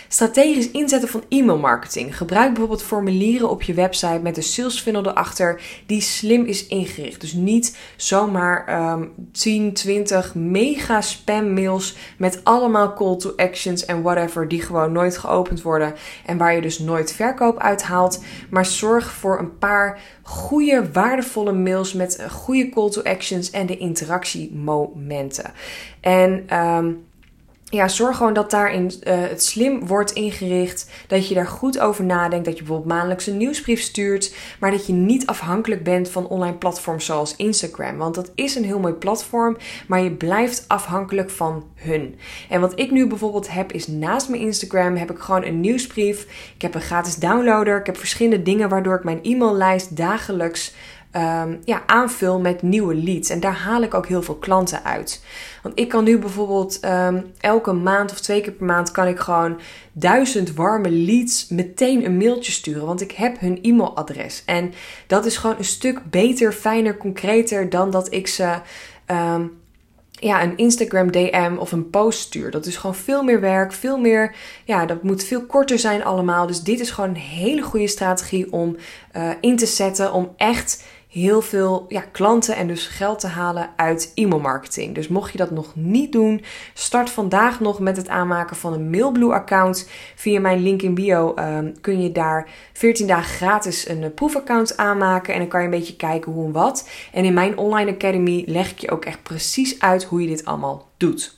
Strategisch 0.07 0.71
inzetten 0.71 1.09
van 1.09 1.23
e-mailmarketing. 1.29 2.17
Gebruik 2.17 2.49
bijvoorbeeld 2.49 2.83
formulieren 2.83 3.49
op 3.49 3.61
je 3.61 3.73
website 3.73 4.19
met 4.21 4.37
een 4.37 4.43
sales 4.43 4.79
funnel 4.79 5.05
erachter 5.05 5.61
die 5.85 6.01
slim 6.01 6.45
is 6.45 6.67
ingericht. 6.67 7.21
Dus 7.21 7.33
niet 7.33 7.77
zomaar 7.95 8.91
um, 8.91 9.11
10, 9.31 9.73
20 9.73 10.35
mega 10.35 11.01
spam 11.01 11.53
mails 11.53 11.95
met 12.17 12.43
allemaal 12.43 12.93
call 12.93 13.17
to 13.17 13.33
actions 13.35 13.85
en 13.85 14.01
whatever 14.01 14.47
die 14.47 14.61
gewoon 14.61 14.91
nooit 14.91 15.17
geopend 15.17 15.61
worden 15.61 15.93
en 16.25 16.37
waar 16.37 16.55
je 16.55 16.61
dus 16.61 16.79
nooit 16.79 17.13
verkoop 17.13 17.59
uithaalt. 17.59 18.23
Maar 18.49 18.65
zorg 18.65 19.11
voor 19.11 19.39
een 19.39 19.57
paar 19.57 19.99
goede, 20.21 20.91
waardevolle 20.91 21.53
mails 21.53 21.93
met 21.93 22.25
goede 22.29 22.69
call 22.69 22.89
to 22.89 23.01
actions 23.01 23.49
en 23.49 23.65
de 23.65 23.77
interactiemomenten. 23.77 25.51
En 26.01 26.57
um, 26.57 27.07
ja, 27.69 27.87
zorg 27.87 28.17
gewoon 28.17 28.33
dat 28.33 28.51
daarin 28.51 28.83
uh, 28.85 29.13
het 29.21 29.43
slim 29.43 29.87
wordt 29.87 30.11
ingericht. 30.11 30.89
Dat 31.07 31.27
je 31.27 31.35
daar 31.35 31.47
goed 31.47 31.79
over 31.79 32.03
nadenkt. 32.03 32.45
Dat 32.45 32.53
je 32.53 32.63
bijvoorbeeld 32.63 32.93
maandelijks 32.93 33.27
een 33.27 33.37
nieuwsbrief 33.37 33.81
stuurt. 33.81 34.35
Maar 34.59 34.71
dat 34.71 34.87
je 34.87 34.93
niet 34.93 35.25
afhankelijk 35.25 35.83
bent 35.83 36.09
van 36.09 36.27
online 36.27 36.57
platforms 36.57 37.05
zoals 37.05 37.35
Instagram. 37.35 37.97
Want 37.97 38.15
dat 38.15 38.31
is 38.35 38.55
een 38.55 38.63
heel 38.63 38.79
mooi 38.79 38.93
platform. 38.93 39.57
Maar 39.87 40.01
je 40.01 40.11
blijft 40.11 40.65
afhankelijk 40.67 41.29
van 41.29 41.63
hun. 41.75 42.15
En 42.49 42.61
wat 42.61 42.79
ik 42.79 42.91
nu 42.91 43.07
bijvoorbeeld 43.07 43.51
heb 43.51 43.71
is 43.71 43.87
naast 43.87 44.29
mijn 44.29 44.41
Instagram 44.41 44.95
heb 44.95 45.11
ik 45.11 45.19
gewoon 45.19 45.43
een 45.43 45.59
nieuwsbrief. 45.59 46.51
Ik 46.55 46.61
heb 46.61 46.75
een 46.75 46.81
gratis 46.81 47.15
downloader. 47.15 47.79
Ik 47.79 47.85
heb 47.85 47.97
verschillende 47.97 48.43
dingen 48.43 48.69
waardoor 48.69 48.95
ik 48.95 49.03
mijn 49.03 49.19
e-maillijst 49.23 49.95
dagelijks 49.95 50.73
um, 51.15 51.59
ja, 51.63 51.83
aanvul 51.85 52.39
met 52.39 52.61
nieuwe 52.61 52.95
leads. 52.95 53.29
En 53.29 53.39
daar 53.39 53.55
haal 53.55 53.81
ik 53.81 53.93
ook 53.93 54.07
heel 54.07 54.21
veel 54.21 54.35
klanten 54.35 54.83
uit. 54.83 55.23
Want 55.63 55.79
ik 55.79 55.89
kan 55.89 56.03
nu 56.03 56.17
bijvoorbeeld 56.17 56.85
um, 56.85 57.31
elke 57.39 57.71
maand 57.71 58.11
of 58.11 58.19
twee 58.19 58.41
keer 58.41 58.51
per 58.51 58.65
maand 58.65 58.91
kan 58.91 59.07
ik 59.07 59.19
gewoon 59.19 59.59
duizend 59.91 60.53
warme 60.53 60.89
leads 60.89 61.47
meteen 61.47 62.05
een 62.05 62.17
mailtje 62.17 62.51
sturen. 62.51 62.85
Want 62.85 63.01
ik 63.01 63.11
heb 63.11 63.39
hun 63.39 63.59
e-mailadres. 63.61 64.43
En 64.45 64.73
dat 65.07 65.25
is 65.25 65.37
gewoon 65.37 65.55
een 65.57 65.63
stuk 65.63 66.09
beter, 66.09 66.53
fijner, 66.53 66.97
concreter 66.97 67.69
dan 67.69 67.91
dat 67.91 68.13
ik 68.13 68.27
ze. 68.27 68.55
Um, 69.07 69.57
ja, 70.19 70.43
een 70.43 70.57
Instagram 70.57 71.11
DM 71.11 71.55
of 71.57 71.71
een 71.71 71.89
post 71.89 72.19
stuur. 72.19 72.51
Dat 72.51 72.65
is 72.65 72.77
gewoon 72.77 72.95
veel 72.95 73.23
meer 73.23 73.39
werk, 73.39 73.73
veel 73.73 73.97
meer. 73.97 74.35
Ja, 74.65 74.85
dat 74.85 75.03
moet 75.03 75.23
veel 75.23 75.45
korter 75.45 75.79
zijn 75.79 76.03
allemaal. 76.03 76.47
Dus 76.47 76.61
dit 76.61 76.79
is 76.79 76.91
gewoon 76.91 77.09
een 77.09 77.15
hele 77.15 77.61
goede 77.61 77.87
strategie 77.87 78.51
om 78.51 78.75
uh, 79.17 79.29
in 79.41 79.57
te 79.57 79.65
zetten. 79.65 80.13
Om 80.13 80.33
echt 80.37 80.83
heel 81.09 81.41
veel 81.41 81.85
ja, 81.87 82.03
klanten 82.11 82.55
en 82.55 82.67
dus 82.67 82.87
geld 82.87 83.19
te 83.19 83.27
halen 83.27 83.69
uit 83.75 84.11
e-mailmarketing. 84.15 84.95
Dus 84.95 85.07
mocht 85.07 85.31
je 85.31 85.37
dat 85.37 85.51
nog 85.51 85.75
niet 85.75 86.11
doen, 86.11 86.43
start 86.73 87.09
vandaag 87.09 87.59
nog 87.59 87.79
met 87.79 87.97
het 87.97 88.07
aanmaken 88.07 88.55
van 88.55 88.73
een 88.73 88.89
Mailblue-account. 88.89 89.89
Via 90.15 90.39
mijn 90.39 90.63
link 90.63 90.81
in 90.81 90.93
bio 90.93 91.33
um, 91.35 91.81
kun 91.81 92.01
je 92.01 92.11
daar 92.11 92.49
14 92.73 93.07
dagen 93.07 93.35
gratis 93.35 93.87
een 93.87 94.01
uh, 94.01 94.09
proefaccount 94.15 94.77
aanmaken. 94.77 95.33
En 95.33 95.39
dan 95.39 95.47
kan 95.47 95.59
je 95.59 95.65
een 95.65 95.71
beetje 95.71 95.95
kijken 95.95 96.31
hoe 96.31 96.45
en 96.45 96.51
wat. 96.51 96.89
En 97.11 97.25
in 97.25 97.33
mijn 97.33 97.57
online 97.57 97.91
academy 97.91 98.43
leg 98.45 98.71
ik 98.71 98.79
je 98.79 98.91
ook 98.91 99.05
echt 99.05 99.23
precies 99.23 99.79
uit 99.79 100.03
hoe 100.03 100.21
je 100.21 100.27
dit 100.27 100.45
allemaal 100.45 100.89
doet. 100.97 101.37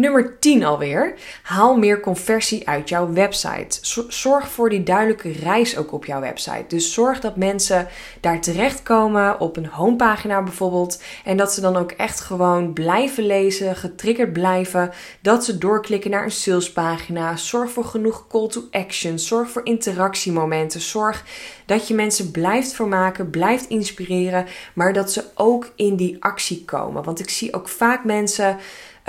Nummer 0.00 0.38
10 0.38 0.64
alweer. 0.64 1.14
Haal 1.42 1.76
meer 1.76 2.00
conversie 2.00 2.68
uit 2.68 2.88
jouw 2.88 3.12
website. 3.12 3.78
Zorg 4.08 4.48
voor 4.48 4.70
die 4.70 4.82
duidelijke 4.82 5.32
reis 5.32 5.76
ook 5.76 5.92
op 5.92 6.04
jouw 6.04 6.20
website. 6.20 6.64
Dus 6.68 6.92
zorg 6.92 7.20
dat 7.20 7.36
mensen 7.36 7.88
daar 8.20 8.40
terechtkomen 8.40 9.40
op 9.40 9.56
een 9.56 9.66
homepagina 9.66 10.42
bijvoorbeeld. 10.42 11.02
En 11.24 11.36
dat 11.36 11.52
ze 11.52 11.60
dan 11.60 11.76
ook 11.76 11.90
echt 11.90 12.20
gewoon 12.20 12.72
blijven 12.72 13.26
lezen, 13.26 13.76
getriggerd 13.76 14.32
blijven. 14.32 14.90
Dat 15.20 15.44
ze 15.44 15.58
doorklikken 15.58 16.10
naar 16.10 16.24
een 16.24 16.30
salespagina. 16.30 17.36
Zorg 17.36 17.70
voor 17.70 17.84
genoeg 17.84 18.26
call 18.26 18.48
to 18.48 18.62
action. 18.70 19.18
Zorg 19.18 19.50
voor 19.50 19.64
interactiemomenten. 19.64 20.80
Zorg 20.80 21.24
dat 21.66 21.88
je 21.88 21.94
mensen 21.94 22.30
blijft 22.30 22.72
vermaken, 22.72 23.30
blijft 23.30 23.68
inspireren. 23.68 24.46
Maar 24.74 24.92
dat 24.92 25.12
ze 25.12 25.24
ook 25.34 25.72
in 25.76 25.96
die 25.96 26.16
actie 26.20 26.64
komen. 26.64 27.04
Want 27.04 27.20
ik 27.20 27.30
zie 27.30 27.54
ook 27.54 27.68
vaak 27.68 28.04
mensen 28.04 28.58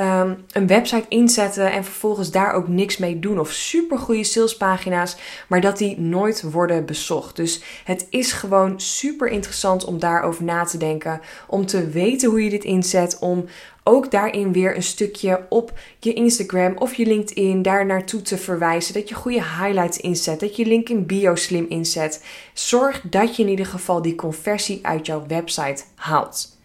um, 0.01 0.45
een 0.51 0.67
website 0.67 1.05
inzetten 1.07 1.71
en 1.71 1.83
vervolgens 1.83 2.31
daar 2.31 2.53
ook 2.53 2.67
niks 2.67 2.97
mee 2.97 3.19
doen. 3.19 3.39
Of 3.39 3.51
super 3.51 3.97
goede 3.97 4.23
salespagina's, 4.23 5.17
maar 5.47 5.61
dat 5.61 5.77
die 5.77 5.99
nooit 5.99 6.51
worden 6.51 6.85
bezocht. 6.85 7.35
Dus 7.35 7.61
het 7.83 8.07
is 8.09 8.31
gewoon 8.31 8.79
super 8.79 9.27
interessant 9.27 9.85
om 9.85 9.99
daarover 9.99 10.43
na 10.43 10.63
te 10.63 10.77
denken. 10.77 11.21
Om 11.47 11.65
te 11.65 11.89
weten 11.89 12.29
hoe 12.29 12.43
je 12.43 12.49
dit 12.49 12.63
inzet. 12.63 13.19
Om 13.19 13.45
ook 13.83 14.11
daarin 14.11 14.53
weer 14.53 14.75
een 14.75 14.83
stukje 14.83 15.45
op 15.49 15.79
je 15.99 16.13
Instagram 16.13 16.77
of 16.77 16.93
je 16.93 17.05
LinkedIn 17.05 17.61
daar 17.61 17.85
naartoe 17.85 18.21
te 18.21 18.37
verwijzen. 18.37 18.93
Dat 18.93 19.09
je 19.09 19.15
goede 19.15 19.43
highlights 19.43 19.97
inzet. 19.97 20.39
Dat 20.39 20.55
je 20.55 20.65
link 20.65 20.89
in 20.89 21.05
bio 21.05 21.35
slim 21.35 21.65
inzet. 21.69 22.23
Zorg 22.53 23.01
dat 23.09 23.35
je 23.35 23.43
in 23.43 23.49
ieder 23.49 23.65
geval 23.65 24.01
die 24.01 24.15
conversie 24.15 24.79
uit 24.81 25.05
jouw 25.05 25.23
website 25.27 25.83
haalt. 25.95 26.59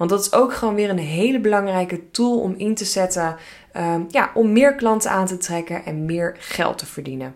Want 0.00 0.12
dat 0.12 0.20
is 0.20 0.32
ook 0.32 0.54
gewoon 0.54 0.74
weer 0.74 0.90
een 0.90 0.98
hele 0.98 1.40
belangrijke 1.40 2.10
tool 2.10 2.38
om 2.38 2.54
in 2.56 2.74
te 2.74 2.84
zetten. 2.84 3.36
Ehm, 3.72 4.02
ja, 4.08 4.30
om 4.34 4.52
meer 4.52 4.74
klanten 4.74 5.10
aan 5.10 5.26
te 5.26 5.36
trekken 5.36 5.84
en 5.84 6.04
meer 6.04 6.36
geld 6.38 6.78
te 6.78 6.86
verdienen. 6.86 7.34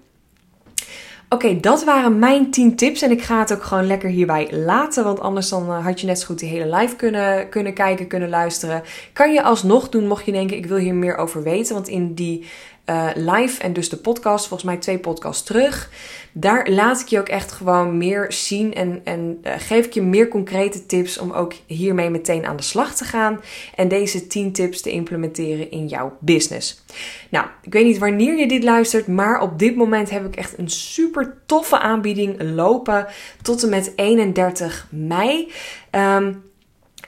Oké, 1.28 1.60
dat 1.60 1.84
waren 1.84 2.18
mijn 2.18 2.50
10 2.50 2.76
tips. 2.76 3.02
En 3.02 3.10
ik 3.10 3.22
ga 3.22 3.38
het 3.38 3.52
ook 3.52 3.62
gewoon 3.62 3.86
lekker 3.86 4.08
hierbij 4.08 4.48
laten. 4.52 5.04
Want 5.04 5.20
anders 5.20 5.48
dan 5.48 5.68
eh, 5.68 5.84
had 5.84 6.00
je 6.00 6.06
net 6.06 6.18
zo 6.18 6.26
goed 6.26 6.38
die 6.38 6.48
hele 6.48 6.76
live 6.76 6.96
kunnen, 6.96 7.48
kunnen 7.48 7.74
kijken, 7.74 8.06
kunnen 8.06 8.28
luisteren. 8.28 8.82
Kan 9.12 9.32
je 9.32 9.42
alsnog 9.42 9.88
doen, 9.88 10.06
mocht 10.06 10.24
je 10.24 10.32
denken, 10.32 10.56
ik 10.56 10.66
wil 10.66 10.78
hier 10.78 10.94
meer 10.94 11.16
over 11.16 11.42
weten. 11.42 11.74
Want 11.74 11.88
in 11.88 12.14
die 12.14 12.46
uh, 12.86 13.08
live 13.14 13.62
en 13.62 13.72
dus 13.72 13.88
de 13.88 13.96
podcast, 13.96 14.46
volgens 14.46 14.70
mij 14.70 14.78
twee 14.78 14.98
podcasts 14.98 15.42
terug. 15.42 15.90
Daar 16.36 16.70
laat 16.70 17.00
ik 17.00 17.06
je 17.06 17.18
ook 17.18 17.28
echt 17.28 17.52
gewoon 17.52 17.98
meer 17.98 18.32
zien 18.32 18.74
en, 18.74 19.00
en 19.04 19.38
uh, 19.42 19.52
geef 19.58 19.86
ik 19.86 19.92
je 19.92 20.02
meer 20.02 20.28
concrete 20.28 20.86
tips 20.86 21.18
om 21.18 21.32
ook 21.32 21.52
hiermee 21.66 22.10
meteen 22.10 22.46
aan 22.46 22.56
de 22.56 22.62
slag 22.62 22.94
te 22.94 23.04
gaan 23.04 23.40
en 23.74 23.88
deze 23.88 24.26
10 24.26 24.52
tips 24.52 24.80
te 24.80 24.90
implementeren 24.90 25.70
in 25.70 25.86
jouw 25.86 26.16
business. 26.20 26.84
Nou, 27.30 27.46
ik 27.62 27.72
weet 27.72 27.84
niet 27.84 27.98
wanneer 27.98 28.38
je 28.38 28.48
dit 28.48 28.64
luistert, 28.64 29.06
maar 29.06 29.40
op 29.40 29.58
dit 29.58 29.76
moment 29.76 30.10
heb 30.10 30.26
ik 30.26 30.36
echt 30.36 30.58
een 30.58 30.70
super 30.70 31.36
toffe 31.46 31.78
aanbieding 31.78 32.42
lopen 32.42 33.06
tot 33.42 33.62
en 33.62 33.68
met 33.68 33.92
31 33.96 34.86
mei. 34.90 35.52
Um, 35.90 36.42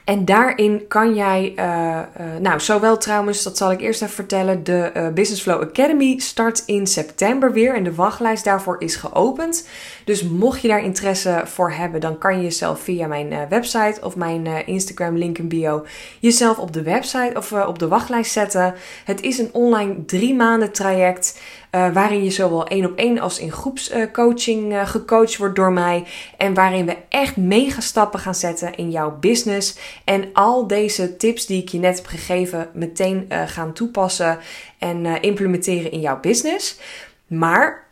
en 0.07 0.25
daarin 0.25 0.87
kan 0.87 1.15
jij, 1.15 1.53
uh, 1.55 1.65
uh, 1.65 2.35
nou, 2.39 2.59
zowel 2.59 2.97
trouwens, 2.97 3.43
dat 3.43 3.57
zal 3.57 3.71
ik 3.71 3.81
eerst 3.81 4.01
even 4.01 4.13
vertellen, 4.13 4.63
de 4.63 4.91
uh, 4.97 5.07
Business 5.07 5.41
Flow 5.41 5.61
Academy 5.61 6.19
start 6.19 6.63
in 6.65 6.87
september 6.87 7.51
weer 7.53 7.75
en 7.75 7.83
de 7.83 7.95
wachtlijst 7.95 8.43
daarvoor 8.43 8.75
is 8.81 8.95
geopend. 8.95 9.67
Dus 10.05 10.23
mocht 10.23 10.61
je 10.61 10.67
daar 10.67 10.83
interesse 10.83 11.41
voor 11.45 11.71
hebben, 11.71 12.01
dan 12.01 12.17
kan 12.17 12.37
je 12.37 12.43
jezelf 12.43 12.79
via 12.79 13.07
mijn 13.07 13.47
website 13.49 13.99
of 14.01 14.15
mijn 14.15 14.65
Instagram 14.65 15.17
link 15.17 15.37
in 15.37 15.47
bio 15.47 15.85
jezelf 16.19 16.57
op 16.57 16.73
de 16.73 16.83
website 16.83 17.31
of 17.35 17.51
op 17.51 17.79
de 17.79 17.87
wachtlijst 17.87 18.31
zetten. 18.31 18.73
Het 19.05 19.21
is 19.21 19.37
een 19.37 19.49
online 19.51 20.05
drie 20.05 20.35
maanden 20.35 20.71
traject. 20.71 21.39
Uh, 21.77 21.93
waarin 21.93 22.23
je 22.23 22.29
zowel 22.29 22.67
één 22.67 22.85
op 22.85 22.97
één 22.97 23.19
als 23.19 23.39
in 23.39 23.51
groepscoaching 23.51 24.73
uh, 24.73 24.87
gecoacht 24.87 25.37
wordt 25.37 25.55
door 25.55 25.71
mij. 25.71 26.03
En 26.37 26.53
waarin 26.53 26.85
we 26.85 26.97
echt 27.09 27.37
mega 27.37 27.81
stappen 27.81 28.19
gaan 28.19 28.35
zetten 28.35 28.75
in 28.75 28.91
jouw 28.91 29.17
business. 29.19 29.77
En 30.03 30.29
al 30.33 30.67
deze 30.67 31.17
tips 31.17 31.45
die 31.45 31.61
ik 31.61 31.69
je 31.69 31.79
net 31.79 31.97
heb 31.97 32.05
gegeven 32.05 32.69
meteen 32.73 33.25
uh, 33.29 33.41
gaan 33.45 33.73
toepassen 33.73 34.39
en 34.77 35.21
implementeren 35.21 35.91
in 35.91 35.99
jouw 35.99 36.19
business. 36.19 36.79
Maar 37.27 37.86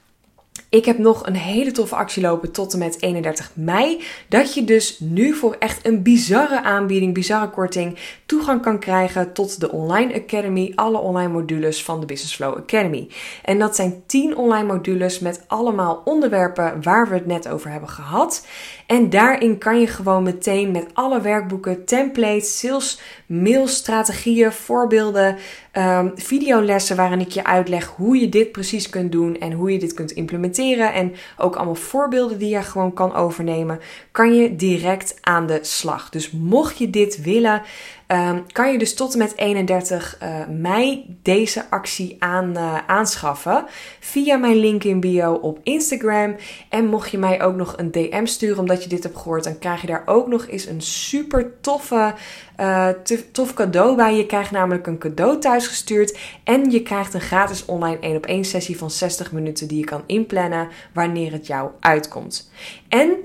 ik 0.76 0.86
heb 0.86 0.98
nog 0.98 1.26
een 1.26 1.36
hele 1.36 1.72
toffe 1.72 1.96
actie 1.96 2.22
lopen 2.22 2.52
tot 2.52 2.74
en 2.74 2.80
met 2.80 3.02
31 3.02 3.52
mei. 3.54 4.04
Dat 4.28 4.54
je 4.54 4.64
dus 4.64 5.00
nu 5.00 5.34
voor 5.34 5.56
echt 5.60 5.86
een 5.86 6.04
bizarre 6.04 6.64
aanbieding, 6.64 7.14
bizarre 7.14 7.50
korting, 7.50 7.98
toegang 8.26 8.62
kan 8.62 8.80
krijgen 8.80 9.34
tot 9.34 9.60
de 9.60 9.72
Online 9.72 10.14
Academy. 10.14 10.72
Alle 10.76 10.98
online 10.98 11.32
modules 11.32 11.84
van 11.84 12.00
de 12.00 12.06
Business 12.06 12.36
Flow 12.36 12.58
Academy. 12.58 13.08
En 13.44 13.60
dat 13.60 13.76
zijn 13.76 14.04
10 14.06 14.38
online 14.38 14.74
modules 14.74 15.20
met 15.20 15.44
allemaal 15.48 16.02
onderwerpen 16.06 16.84
waar 16.84 17.08
we 17.08 17.14
het 17.14 17.26
net 17.26 17.48
over 17.48 17.72
hebben 17.72 17.90
gehad. 17.90 18.46
En 18.86 19.10
daarin 19.10 19.58
kan 19.58 19.80
je 19.80 19.88
gewoon 19.88 20.24
meteen 20.24 20.72
met 20.72 20.86
alle 20.94 21.22
werkboeken, 21.22 21.86
templates, 21.86 22.60
sales, 22.60 23.00
mails, 23.26 23.76
strategieën, 23.76 24.52
voorbeelden, 24.52 25.38
um, 25.74 26.12
videolessen 26.16 26.96
waarin 26.96 27.20
ik 27.20 27.30
je 27.30 27.44
uitleg 27.44 27.88
hoe 27.88 28.20
je 28.20 28.30
dit 28.30 28.52
precies 28.52 28.90
kunt 28.90 29.12
doen 29.12 29.40
en 29.40 29.52
hoe 29.52 29.72
je 29.72 29.80
dit 29.80 29.94
kunt 29.94 30.12
implementeren. 30.12 30.94
En 30.94 31.14
ook 31.38 31.56
allemaal 31.56 31.76
voorbeelden 31.76 32.38
die 32.38 32.50
je 32.50 32.62
gewoon 32.62 32.94
kan 32.94 33.16
overnemen, 33.16 33.80
kan 34.12 34.36
je 34.36 34.56
direct 34.56 35.18
aan 35.22 35.48
de 35.48 35.60
slag. 35.62 36.10
Dus 36.10 36.32
mocht 36.32 36.78
je 36.78 36.90
dit 36.90 37.22
willen, 37.22 37.62
um, 38.08 38.46
kan 38.52 38.72
je 38.72 38.78
dus 38.78 38.94
tot 38.94 39.14
en 39.14 39.18
met 39.18 39.38
31 39.38 40.18
uh, 40.22 40.42
eh, 40.42 40.48
mei 40.50 41.18
deze 41.22 41.70
actie 41.70 42.16
aan, 42.20 42.52
uh, 42.58 42.78
aanschaffen 42.88 43.66
via 44.00 44.38
mijn 44.38 44.56
link 44.56 44.84
in 44.84 45.00
bio 45.00 45.34
op 45.34 45.60
Instagram. 45.64 46.36
En 46.70 46.86
mocht 46.86 47.12
je 47.12 47.18
mij 47.18 47.42
ook 47.42 47.56
nog 47.56 47.74
een 47.78 47.92
DM 47.92 48.26
sturen 48.26 48.60
omdat 48.60 48.84
je 48.84 48.90
dit 48.90 49.04
hebt 49.04 49.18
gehoord, 49.18 49.44
dan 49.44 49.60
krijg 49.60 49.82
je 49.82 49.88
daar 49.88 50.04
ook 50.06 50.28
nog 50.28 50.48
eens 50.48 50.66
een 50.66 50.82
super 50.82 51.52
toffe, 51.62 52.14
uh, 52.60 52.90
tof 53.32 53.54
cadeau 53.54 53.96
bij. 53.96 54.16
Je 54.16 54.26
krijgt 54.26 54.52
namelijk 54.52 54.88
een 54.88 54.98
cadeau 54.98 55.40
thuisgestuurd 55.40 56.18
en 56.44 56.72
je 56.72 56.82
krijgt 56.82 57.14
een 57.14 57.22
gratis 57.22 57.66
online 57.66 58.00
1 58.00 58.16
op 58.16 58.26
1 58.26 58.46
sessie 58.46 58.78
van 58.78 58.92
60 58.92 59.32
minuten 59.32 59.68
die 59.68 59.78
je 59.78 59.86
kan 59.86 60.04
inplannen 60.06 60.68
wanneer 60.94 61.32
het 61.32 61.48
jou 61.48 61.70
uitkomt. 61.80 62.52
En 62.90 63.18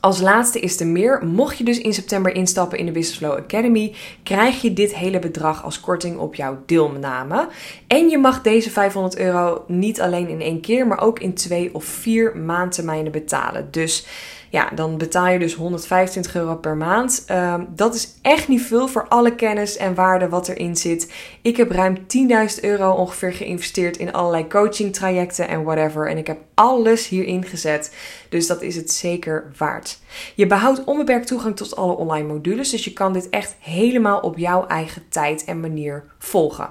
als 0.00 0.20
laatste 0.20 0.60
is 0.60 0.80
er 0.80 0.86
meer. 0.86 1.24
Mocht 1.24 1.58
je 1.58 1.64
dus 1.64 1.78
in 1.78 1.94
september 1.94 2.34
instappen 2.34 2.78
in 2.78 2.86
de 2.86 2.92
Business 2.92 3.18
Flow 3.18 3.38
Academy, 3.38 3.94
krijg 4.22 4.62
je 4.62 4.72
dit 4.72 4.94
hele 4.94 5.18
bedrag 5.18 5.64
als 5.64 5.80
korting 5.80 6.18
op 6.18 6.34
jouw 6.34 6.62
deelname. 6.66 7.48
En 7.86 8.08
je 8.08 8.18
mag 8.18 8.42
deze 8.42 8.70
500 8.70 9.18
euro 9.18 9.64
niet 9.66 10.00
alleen 10.00 10.28
in 10.28 10.40
één 10.40 10.60
keer, 10.60 10.86
maar 10.86 11.00
ook 11.00 11.20
in 11.20 11.34
twee 11.34 11.74
of 11.74 11.84
vier 11.84 12.36
maandtermijnen 12.36 13.12
betalen. 13.12 13.68
Dus 13.70 14.06
ja, 14.50 14.70
dan 14.74 14.98
betaal 14.98 15.26
je 15.26 15.38
dus 15.38 15.54
125 15.54 16.34
euro 16.34 16.54
per 16.54 16.76
maand. 16.76 17.24
Uh, 17.30 17.54
dat 17.68 17.94
is 17.94 18.14
echt 18.22 18.48
niet 18.48 18.62
veel 18.62 18.88
voor 18.88 19.08
alle 19.08 19.34
kennis 19.34 19.76
en 19.76 19.94
waarde 19.94 20.28
wat 20.28 20.48
erin 20.48 20.76
zit. 20.76 21.12
Ik 21.42 21.56
heb 21.56 21.70
ruim 21.70 21.96
10.000 21.96 22.60
euro 22.60 22.92
ongeveer 22.92 23.32
geïnvesteerd 23.32 23.96
in 23.96 24.12
allerlei 24.12 24.46
coaching 24.46 24.94
trajecten 24.94 25.48
en 25.48 25.62
whatever. 25.62 26.08
En 26.08 26.18
ik 26.18 26.26
heb 26.26 26.38
alles 26.54 27.08
hierin 27.08 27.44
gezet. 27.44 27.94
Dus 28.28 28.46
dat 28.46 28.62
is 28.62 28.76
het 28.76 28.90
zeker 28.90 29.52
waard. 29.58 29.98
Je 30.34 30.46
behoudt 30.46 30.84
onbeperkt 30.84 31.26
toegang 31.26 31.56
tot 31.56 31.76
alle 31.76 31.96
online 31.96 32.26
modules. 32.26 32.70
Dus 32.70 32.84
je 32.84 32.92
kan 32.92 33.12
dit 33.12 33.28
echt 33.30 33.56
helemaal 33.60 34.20
op 34.20 34.38
jouw 34.38 34.66
eigen 34.66 35.02
tijd 35.08 35.44
en 35.44 35.60
manier 35.60 36.04
volgen. 36.18 36.70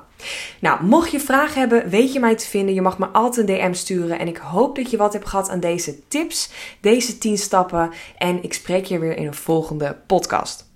Nou, 0.60 0.84
mocht 0.84 1.12
je 1.12 1.20
vragen 1.20 1.60
hebben, 1.60 1.90
weet 1.90 2.14
je 2.14 2.20
mij 2.20 2.36
te 2.36 2.48
vinden. 2.48 2.74
Je 2.74 2.82
mag 2.82 2.98
me 2.98 3.06
altijd 3.06 3.50
een 3.50 3.56
DM 3.56 3.74
sturen. 3.74 4.20
En 4.20 4.28
ik 4.28 4.38
hoop 4.38 4.76
dat 4.76 4.92
je 4.92 4.98
wat 4.98 5.14
hebt 5.14 5.28
gehad 5.28 5.50
aan 5.50 5.60
deze 5.60 6.08
tips, 6.08 6.50
deze 6.82 7.18
10 7.18 7.38
stappen. 7.38 7.92
En 8.18 8.44
ik 8.44 8.54
spreek 8.54 8.86
je 8.86 9.00
weer 9.00 9.18
in 9.18 9.28
een 9.28 9.34
volgende 9.34 9.98
podcast. 10.08 10.74